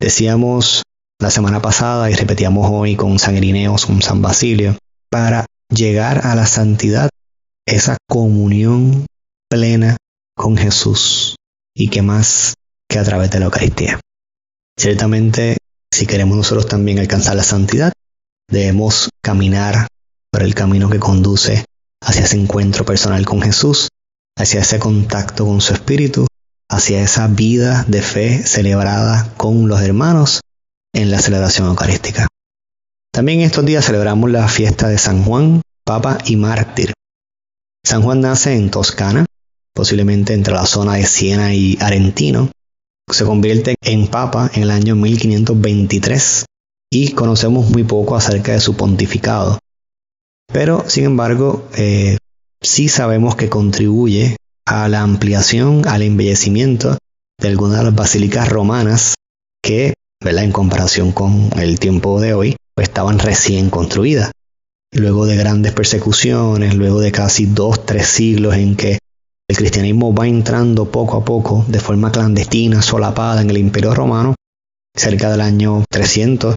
Decíamos 0.00 0.82
la 1.20 1.30
semana 1.30 1.60
pasada 1.60 2.10
y 2.10 2.14
repetíamos 2.14 2.68
hoy 2.70 2.96
con 2.96 3.18
San 3.18 3.36
Irineos, 3.36 3.86
con 3.86 4.00
San 4.02 4.22
Basilio, 4.22 4.76
para 5.10 5.46
llegar 5.68 6.26
a 6.26 6.34
la 6.34 6.46
santidad, 6.46 7.10
esa 7.66 7.96
comunión 8.08 9.06
plena 9.48 9.96
con 10.36 10.56
Jesús 10.56 11.36
y 11.74 11.88
que 11.88 12.02
más 12.02 12.54
que 12.88 12.98
a 12.98 13.04
través 13.04 13.30
de 13.30 13.38
la 13.38 13.46
Eucaristía. 13.46 14.00
Ciertamente, 14.78 15.58
si 15.92 16.06
queremos 16.06 16.36
nosotros 16.36 16.66
también 16.66 16.98
alcanzar 16.98 17.36
la 17.36 17.42
santidad, 17.42 17.92
debemos 18.48 19.10
caminar 19.22 19.86
por 20.30 20.42
el 20.42 20.54
camino 20.54 20.90
que 20.90 20.98
conduce 20.98 21.64
hacia 22.02 22.24
ese 22.24 22.36
encuentro 22.36 22.84
personal 22.84 23.24
con 23.24 23.42
Jesús, 23.42 23.88
hacia 24.36 24.60
ese 24.60 24.78
contacto 24.78 25.44
con 25.46 25.60
su 25.60 25.74
Espíritu, 25.74 26.26
hacia 26.70 27.02
esa 27.02 27.26
vida 27.28 27.84
de 27.88 28.02
fe 28.02 28.46
celebrada 28.46 29.34
con 29.36 29.68
los 29.68 29.80
hermanos 29.82 30.40
en 30.94 31.10
la 31.10 31.20
celebración 31.20 31.68
eucarística. 31.68 32.28
También 33.12 33.40
estos 33.40 33.64
días 33.64 33.84
celebramos 33.84 34.30
la 34.30 34.48
fiesta 34.48 34.88
de 34.88 34.98
San 34.98 35.24
Juan, 35.24 35.60
Papa 35.84 36.18
y 36.24 36.36
Mártir. 36.36 36.92
San 37.84 38.02
Juan 38.02 38.20
nace 38.20 38.54
en 38.54 38.70
Toscana, 38.70 39.26
posiblemente 39.74 40.32
entre 40.34 40.54
la 40.54 40.66
zona 40.66 40.94
de 40.94 41.04
Siena 41.04 41.54
y 41.54 41.76
Arentino. 41.80 42.50
Se 43.10 43.24
convierte 43.24 43.74
en 43.82 44.06
Papa 44.06 44.50
en 44.54 44.62
el 44.62 44.70
año 44.70 44.96
1523 44.96 46.46
y 46.90 47.12
conocemos 47.12 47.68
muy 47.68 47.84
poco 47.84 48.16
acerca 48.16 48.52
de 48.52 48.60
su 48.60 48.76
pontificado. 48.76 49.58
Pero, 50.52 50.88
sin 50.88 51.04
embargo, 51.04 51.68
eh, 51.76 52.18
sí 52.62 52.88
sabemos 52.88 53.36
que 53.36 53.48
contribuye 53.48 54.36
a 54.66 54.88
la 54.88 55.02
ampliación, 55.02 55.86
al 55.86 56.02
embellecimiento 56.02 56.96
de 57.40 57.48
algunas 57.48 57.78
de 57.78 57.84
las 57.84 57.94
basílicas 57.94 58.48
romanas 58.48 59.14
que 59.62 59.94
en 60.24 60.52
comparación 60.52 61.12
con 61.12 61.50
el 61.56 61.80
tiempo 61.80 62.20
de 62.20 62.34
hoy, 62.34 62.56
estaban 62.76 63.18
recién 63.18 63.70
construidas. 63.70 64.30
Luego 64.92 65.26
de 65.26 65.36
grandes 65.36 65.72
persecuciones, 65.72 66.74
luego 66.74 67.00
de 67.00 67.12
casi 67.12 67.46
dos, 67.46 67.84
tres 67.84 68.06
siglos 68.06 68.54
en 68.54 68.76
que 68.76 68.98
el 69.48 69.56
cristianismo 69.56 70.14
va 70.14 70.28
entrando 70.28 70.90
poco 70.90 71.16
a 71.16 71.24
poco 71.24 71.64
de 71.66 71.80
forma 71.80 72.12
clandestina, 72.12 72.82
solapada 72.82 73.42
en 73.42 73.50
el 73.50 73.58
imperio 73.58 73.94
romano, 73.94 74.34
cerca 74.96 75.30
del 75.30 75.40
año 75.40 75.84
300 75.90 76.54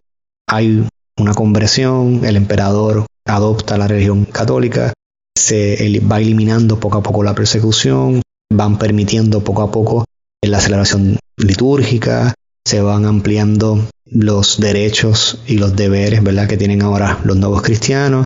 hay 0.47 0.87
una 1.17 1.33
conversión, 1.33 2.23
el 2.23 2.35
emperador 2.35 3.05
adopta 3.25 3.77
la 3.77 3.87
religión 3.87 4.25
católica, 4.25 4.93
se 5.37 5.99
va 5.99 6.19
eliminando 6.19 6.79
poco 6.79 6.97
a 6.97 7.03
poco 7.03 7.23
la 7.23 7.35
persecución, 7.35 8.21
van 8.51 8.77
permitiendo 8.77 9.43
poco 9.43 9.63
a 9.63 9.71
poco 9.71 10.05
la 10.41 10.59
celebración 10.59 11.19
litúrgica, 11.37 12.33
se 12.65 12.81
van 12.81 13.05
ampliando 13.05 13.87
los 14.05 14.59
derechos 14.59 15.39
y 15.47 15.57
los 15.57 15.75
deberes, 15.75 16.23
¿verdad? 16.23 16.47
Que 16.47 16.57
tienen 16.57 16.81
ahora 16.81 17.19
los 17.23 17.37
nuevos 17.37 17.61
cristianos. 17.61 18.25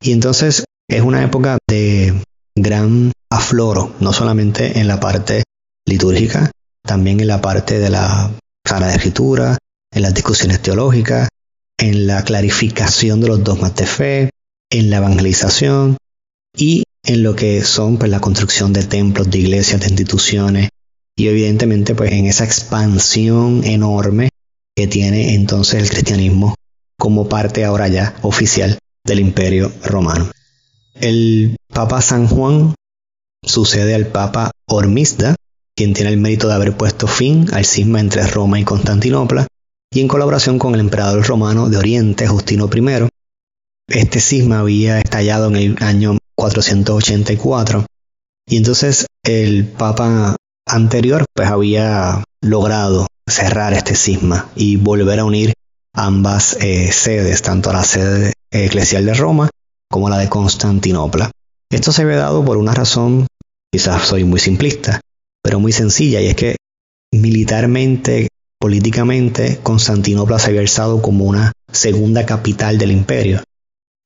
Y 0.00 0.12
entonces 0.12 0.64
es 0.88 1.02
una 1.02 1.22
época 1.22 1.58
de 1.68 2.22
gran 2.56 3.12
afloro, 3.30 3.94
no 4.00 4.12
solamente 4.12 4.78
en 4.78 4.88
la 4.88 5.00
parte 5.00 5.42
litúrgica, 5.86 6.50
también 6.82 7.20
en 7.20 7.28
la 7.28 7.40
parte 7.40 7.78
de 7.78 7.90
la 7.90 8.30
de 8.68 8.94
Escritura, 8.94 9.56
en 9.92 10.02
las 10.02 10.14
discusiones 10.14 10.60
teológicas, 10.60 11.28
en 11.78 12.06
la 12.06 12.22
clarificación 12.22 13.20
de 13.20 13.28
los 13.28 13.42
dogmas 13.42 13.74
de 13.76 13.86
fe, 13.86 14.30
en 14.70 14.90
la 14.90 14.98
evangelización 14.98 15.96
y 16.56 16.84
en 17.04 17.22
lo 17.22 17.34
que 17.34 17.62
son 17.62 17.98
pues, 17.98 18.10
la 18.10 18.20
construcción 18.20 18.72
de 18.72 18.84
templos, 18.84 19.30
de 19.30 19.38
iglesias, 19.38 19.80
de 19.80 19.88
instituciones 19.88 20.68
y 21.16 21.28
evidentemente 21.28 21.94
pues 21.94 22.12
en 22.12 22.26
esa 22.26 22.44
expansión 22.44 23.64
enorme 23.64 24.30
que 24.76 24.86
tiene 24.86 25.34
entonces 25.34 25.82
el 25.82 25.90
cristianismo 25.90 26.54
como 26.98 27.28
parte 27.28 27.64
ahora 27.64 27.88
ya 27.88 28.16
oficial 28.22 28.78
del 29.04 29.20
imperio 29.20 29.72
romano. 29.84 30.30
El 30.94 31.56
Papa 31.72 32.00
San 32.02 32.26
Juan 32.26 32.74
sucede 33.42 33.94
al 33.94 34.08
Papa 34.08 34.50
Hormisda, 34.66 35.36
quien 35.76 35.94
tiene 35.94 36.10
el 36.10 36.18
mérito 36.18 36.48
de 36.48 36.54
haber 36.54 36.76
puesto 36.76 37.06
fin 37.06 37.46
al 37.52 37.64
cisma 37.64 38.00
entre 38.00 38.26
Roma 38.26 38.60
y 38.60 38.64
Constantinopla, 38.64 39.46
y 39.92 40.00
en 40.00 40.08
colaboración 40.08 40.58
con 40.58 40.74
el 40.74 40.80
emperador 40.80 41.26
romano 41.26 41.68
de 41.68 41.78
Oriente, 41.78 42.26
Justino 42.26 42.68
I. 42.72 43.08
Este 43.88 44.20
cisma 44.20 44.60
había 44.60 44.98
estallado 44.98 45.48
en 45.48 45.56
el 45.56 45.76
año 45.80 46.17
484, 46.38 47.84
y 48.48 48.58
entonces 48.58 49.06
el 49.24 49.66
Papa 49.66 50.36
anterior 50.68 51.24
pues 51.34 51.48
había 51.48 52.22
logrado 52.40 53.08
cerrar 53.26 53.72
este 53.72 53.96
cisma 53.96 54.48
y 54.54 54.76
volver 54.76 55.18
a 55.18 55.24
unir 55.24 55.52
ambas 55.92 56.56
eh, 56.60 56.92
sedes, 56.92 57.42
tanto 57.42 57.72
la 57.72 57.82
sede 57.82 58.34
eclesial 58.52 59.04
de 59.04 59.14
Roma 59.14 59.50
como 59.90 60.08
la 60.10 60.18
de 60.18 60.28
Constantinopla. 60.28 61.32
Esto 61.70 61.90
se 61.90 62.02
había 62.02 62.18
dado 62.18 62.44
por 62.44 62.56
una 62.56 62.72
razón, 62.72 63.26
quizás 63.72 64.04
soy 64.06 64.22
muy 64.22 64.38
simplista, 64.38 65.00
pero 65.42 65.58
muy 65.58 65.72
sencilla, 65.72 66.20
y 66.20 66.28
es 66.28 66.36
que 66.36 66.56
militarmente, 67.12 68.28
políticamente, 68.60 69.58
Constantinopla 69.64 70.38
se 70.38 70.50
había 70.50 70.60
alzado 70.60 71.02
como 71.02 71.24
una 71.24 71.50
segunda 71.72 72.24
capital 72.24 72.78
del 72.78 72.92
imperio, 72.92 73.42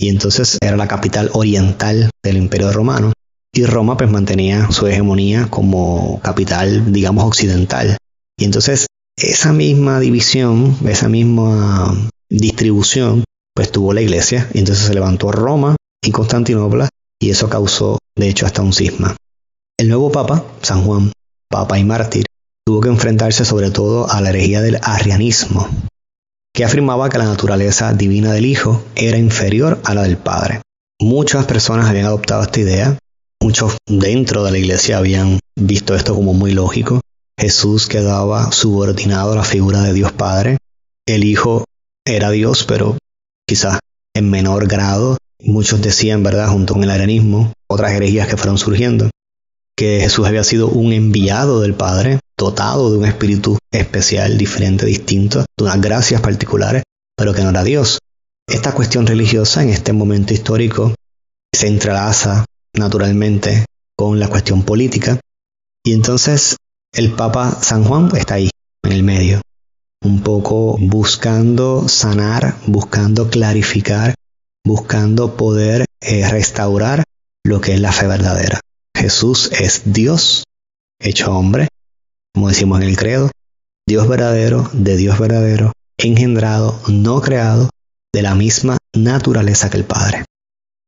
y 0.02 0.08
entonces 0.08 0.58
era 0.60 0.76
la 0.76 0.88
capital 0.88 1.30
oriental 1.32 2.10
del 2.24 2.36
imperio 2.36 2.72
romano, 2.72 3.12
y 3.54 3.64
Roma 3.66 3.96
pues 3.96 4.10
mantenía 4.10 4.68
su 4.72 4.88
hegemonía 4.88 5.46
como 5.48 6.18
capital, 6.24 6.92
digamos, 6.92 7.22
occidental. 7.24 7.96
Y 8.36 8.44
entonces 8.44 8.86
esa 9.16 9.52
misma 9.52 10.00
división, 10.00 10.76
esa 10.88 11.08
misma 11.08 11.96
distribución, 12.28 13.22
pues 13.54 13.70
tuvo 13.70 13.92
la 13.92 14.00
iglesia, 14.00 14.50
y 14.52 14.58
entonces 14.58 14.86
se 14.86 14.94
levantó 14.94 15.30
Roma 15.30 15.76
y 16.02 16.10
Constantinopla, 16.10 16.88
y 17.20 17.30
eso 17.30 17.48
causó, 17.48 17.98
de 18.16 18.28
hecho, 18.28 18.44
hasta 18.44 18.62
un 18.62 18.72
cisma. 18.72 19.14
El 19.78 19.88
nuevo 19.88 20.10
papa, 20.10 20.44
San 20.62 20.82
Juan, 20.82 21.12
papa 21.48 21.78
y 21.78 21.84
mártir, 21.84 22.24
tuvo 22.66 22.80
que 22.80 22.88
enfrentarse 22.88 23.44
sobre 23.44 23.70
todo 23.70 24.10
a 24.10 24.20
la 24.20 24.30
herejía 24.30 24.62
del 24.62 24.80
arrianismo, 24.82 25.68
que 26.52 26.64
afirmaba 26.64 27.08
que 27.08 27.18
la 27.18 27.24
naturaleza 27.24 27.92
divina 27.92 28.32
del 28.32 28.46
Hijo 28.46 28.84
era 28.94 29.18
inferior 29.18 29.80
a 29.84 29.94
la 29.94 30.02
del 30.02 30.16
Padre. 30.16 30.60
Muchas 31.00 31.46
personas 31.46 31.88
habían 31.88 32.06
adoptado 32.06 32.42
esta 32.42 32.60
idea, 32.60 32.98
muchos 33.40 33.76
dentro 33.86 34.44
de 34.44 34.50
la 34.50 34.58
iglesia 34.58 34.98
habían 34.98 35.40
visto 35.56 35.94
esto 35.94 36.14
como 36.14 36.34
muy 36.34 36.52
lógico. 36.52 37.00
Jesús 37.38 37.86
quedaba 37.86 38.52
subordinado 38.52 39.32
a 39.32 39.36
la 39.36 39.44
figura 39.44 39.82
de 39.82 39.92
Dios 39.92 40.12
Padre, 40.12 40.58
el 41.06 41.24
Hijo 41.24 41.64
era 42.04 42.30
Dios, 42.30 42.64
pero 42.64 42.96
quizás 43.46 43.80
en 44.14 44.30
menor 44.30 44.68
grado, 44.68 45.16
Muchos 45.44 45.82
decían, 45.82 46.22
¿verdad?, 46.22 46.48
junto 46.48 46.74
con 46.74 46.84
el 46.84 46.90
arianismo, 46.90 47.52
otras 47.66 47.92
herejías 47.92 48.28
que 48.28 48.36
fueron 48.36 48.58
surgiendo, 48.58 49.10
que 49.76 49.98
Jesús 50.00 50.26
había 50.26 50.44
sido 50.44 50.68
un 50.68 50.92
enviado 50.92 51.60
del 51.60 51.74
Padre, 51.74 52.20
dotado 52.42 52.90
de 52.90 52.98
un 52.98 53.04
espíritu 53.04 53.58
especial, 53.70 54.36
diferente, 54.36 54.86
distinto, 54.86 55.40
de 55.40 55.64
unas 55.64 55.80
gracias 55.80 56.20
particulares, 56.20 56.82
pero 57.16 57.32
que 57.32 57.42
no 57.42 57.50
era 57.50 57.64
Dios. 57.64 57.98
Esta 58.48 58.72
cuestión 58.72 59.06
religiosa 59.06 59.62
en 59.62 59.70
este 59.70 59.92
momento 59.92 60.34
histórico 60.34 60.94
se 61.54 61.68
entrelaza 61.68 62.44
naturalmente 62.74 63.64
con 63.96 64.18
la 64.18 64.28
cuestión 64.28 64.62
política 64.62 65.20
y 65.84 65.92
entonces 65.92 66.56
el 66.92 67.12
Papa 67.12 67.58
San 67.60 67.84
Juan 67.84 68.10
está 68.16 68.34
ahí, 68.34 68.50
en 68.84 68.92
el 68.92 69.02
medio, 69.02 69.40
un 70.04 70.22
poco 70.22 70.76
buscando 70.78 71.88
sanar, 71.88 72.56
buscando 72.66 73.30
clarificar 73.30 74.14
buscando 74.64 75.36
poder 75.36 75.84
eh, 76.00 76.28
restaurar 76.28 77.04
lo 77.44 77.60
que 77.60 77.74
es 77.74 77.80
la 77.80 77.92
fe 77.92 78.06
verdadera. 78.06 78.60
Jesús 78.96 79.50
es 79.52 79.92
Dios 79.92 80.44
hecho 81.00 81.36
hombre, 81.36 81.68
como 82.34 82.48
decimos 82.48 82.80
en 82.80 82.88
el 82.88 82.96
credo, 82.96 83.30
Dios 83.86 84.08
verdadero, 84.08 84.70
de 84.72 84.96
Dios 84.96 85.18
verdadero, 85.18 85.72
engendrado, 85.98 86.80
no 86.88 87.20
creado, 87.20 87.68
de 88.14 88.22
la 88.22 88.34
misma 88.34 88.76
naturaleza 88.94 89.70
que 89.70 89.78
el 89.78 89.84
Padre. 89.84 90.24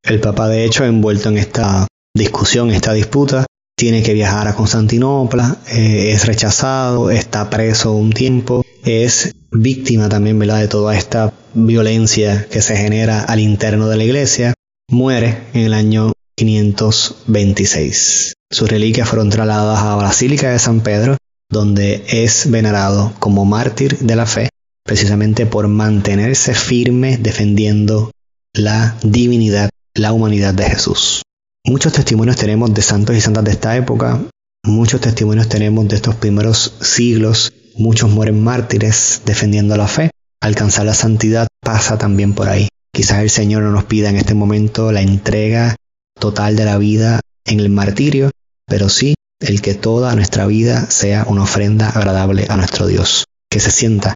El 0.03 0.19
Papa, 0.19 0.47
de 0.47 0.65
hecho, 0.65 0.85
envuelto 0.85 1.29
en 1.29 1.37
esta 1.37 1.87
discusión, 2.15 2.69
esta 2.69 2.93
disputa, 2.93 3.45
tiene 3.77 4.03
que 4.03 4.13
viajar 4.13 4.47
a 4.47 4.55
Constantinopla, 4.55 5.57
eh, 5.67 6.11
es 6.11 6.25
rechazado, 6.25 7.09
está 7.09 7.49
preso 7.49 7.93
un 7.93 8.13
tiempo, 8.13 8.63
es 8.83 9.33
víctima 9.51 10.07
también 10.07 10.39
¿verdad? 10.39 10.61
de 10.61 10.67
toda 10.67 10.95
esta 10.95 11.33
violencia 11.53 12.47
que 12.49 12.61
se 12.61 12.77
genera 12.77 13.21
al 13.21 13.39
interno 13.39 13.87
de 13.87 13.97
la 13.97 14.03
iglesia, 14.03 14.53
muere 14.89 15.47
en 15.53 15.61
el 15.61 15.73
año 15.73 16.13
526. 16.37 18.33
Sus 18.51 18.69
reliquias 18.69 19.09
fueron 19.09 19.29
trasladadas 19.29 19.79
a 19.79 19.89
la 19.89 19.95
Basílica 19.95 20.51
de 20.51 20.59
San 20.59 20.81
Pedro, 20.81 21.17
donde 21.49 22.03
es 22.07 22.49
venerado 22.49 23.13
como 23.19 23.45
mártir 23.45 23.97
de 23.99 24.15
la 24.15 24.25
fe, 24.25 24.49
precisamente 24.83 25.45
por 25.45 25.67
mantenerse 25.67 26.53
firme 26.53 27.17
defendiendo 27.17 28.11
la 28.53 28.97
divinidad, 29.03 29.69
la 29.93 30.13
humanidad 30.13 30.53
de 30.53 30.65
Jesús. 30.65 31.21
Muchos 31.65 31.93
testimonios 31.93 32.37
tenemos 32.37 32.73
de 32.73 32.81
santos 32.81 33.15
y 33.15 33.21
santas 33.21 33.43
de 33.43 33.51
esta 33.51 33.75
época, 33.75 34.21
muchos 34.63 35.01
testimonios 35.01 35.49
tenemos 35.49 35.87
de 35.87 35.95
estos 35.95 36.15
primeros 36.15 36.75
siglos 36.81 37.51
Muchos 37.77 38.09
mueren 38.09 38.41
mártires 38.41 39.21
defendiendo 39.25 39.75
la 39.75 39.87
fe. 39.87 40.09
Alcanzar 40.41 40.85
la 40.85 40.93
santidad 40.93 41.47
pasa 41.59 41.97
también 41.97 42.33
por 42.33 42.47
ahí. 42.47 42.69
Quizás 42.93 43.19
el 43.19 43.29
Señor 43.29 43.63
no 43.63 43.71
nos 43.71 43.83
pida 43.83 44.09
en 44.09 44.15
este 44.15 44.33
momento 44.33 44.93
la 44.93 45.01
entrega 45.01 45.75
total 46.17 46.55
de 46.55 46.63
la 46.63 46.77
vida 46.77 47.19
en 47.45 47.59
el 47.59 47.69
martirio, 47.69 48.31
pero 48.65 48.87
sí 48.87 49.15
el 49.39 49.61
que 49.61 49.73
toda 49.73 50.15
nuestra 50.15 50.45
vida 50.45 50.89
sea 50.89 51.25
una 51.27 51.43
ofrenda 51.43 51.89
agradable 51.89 52.47
a 52.49 52.57
nuestro 52.57 52.87
Dios. 52.87 53.25
Que 53.49 53.59
se 53.59 53.71
sienta 53.71 54.15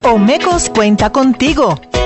Omecos 0.05 0.69
cuenta 0.69 1.11
contigo. 1.11 1.81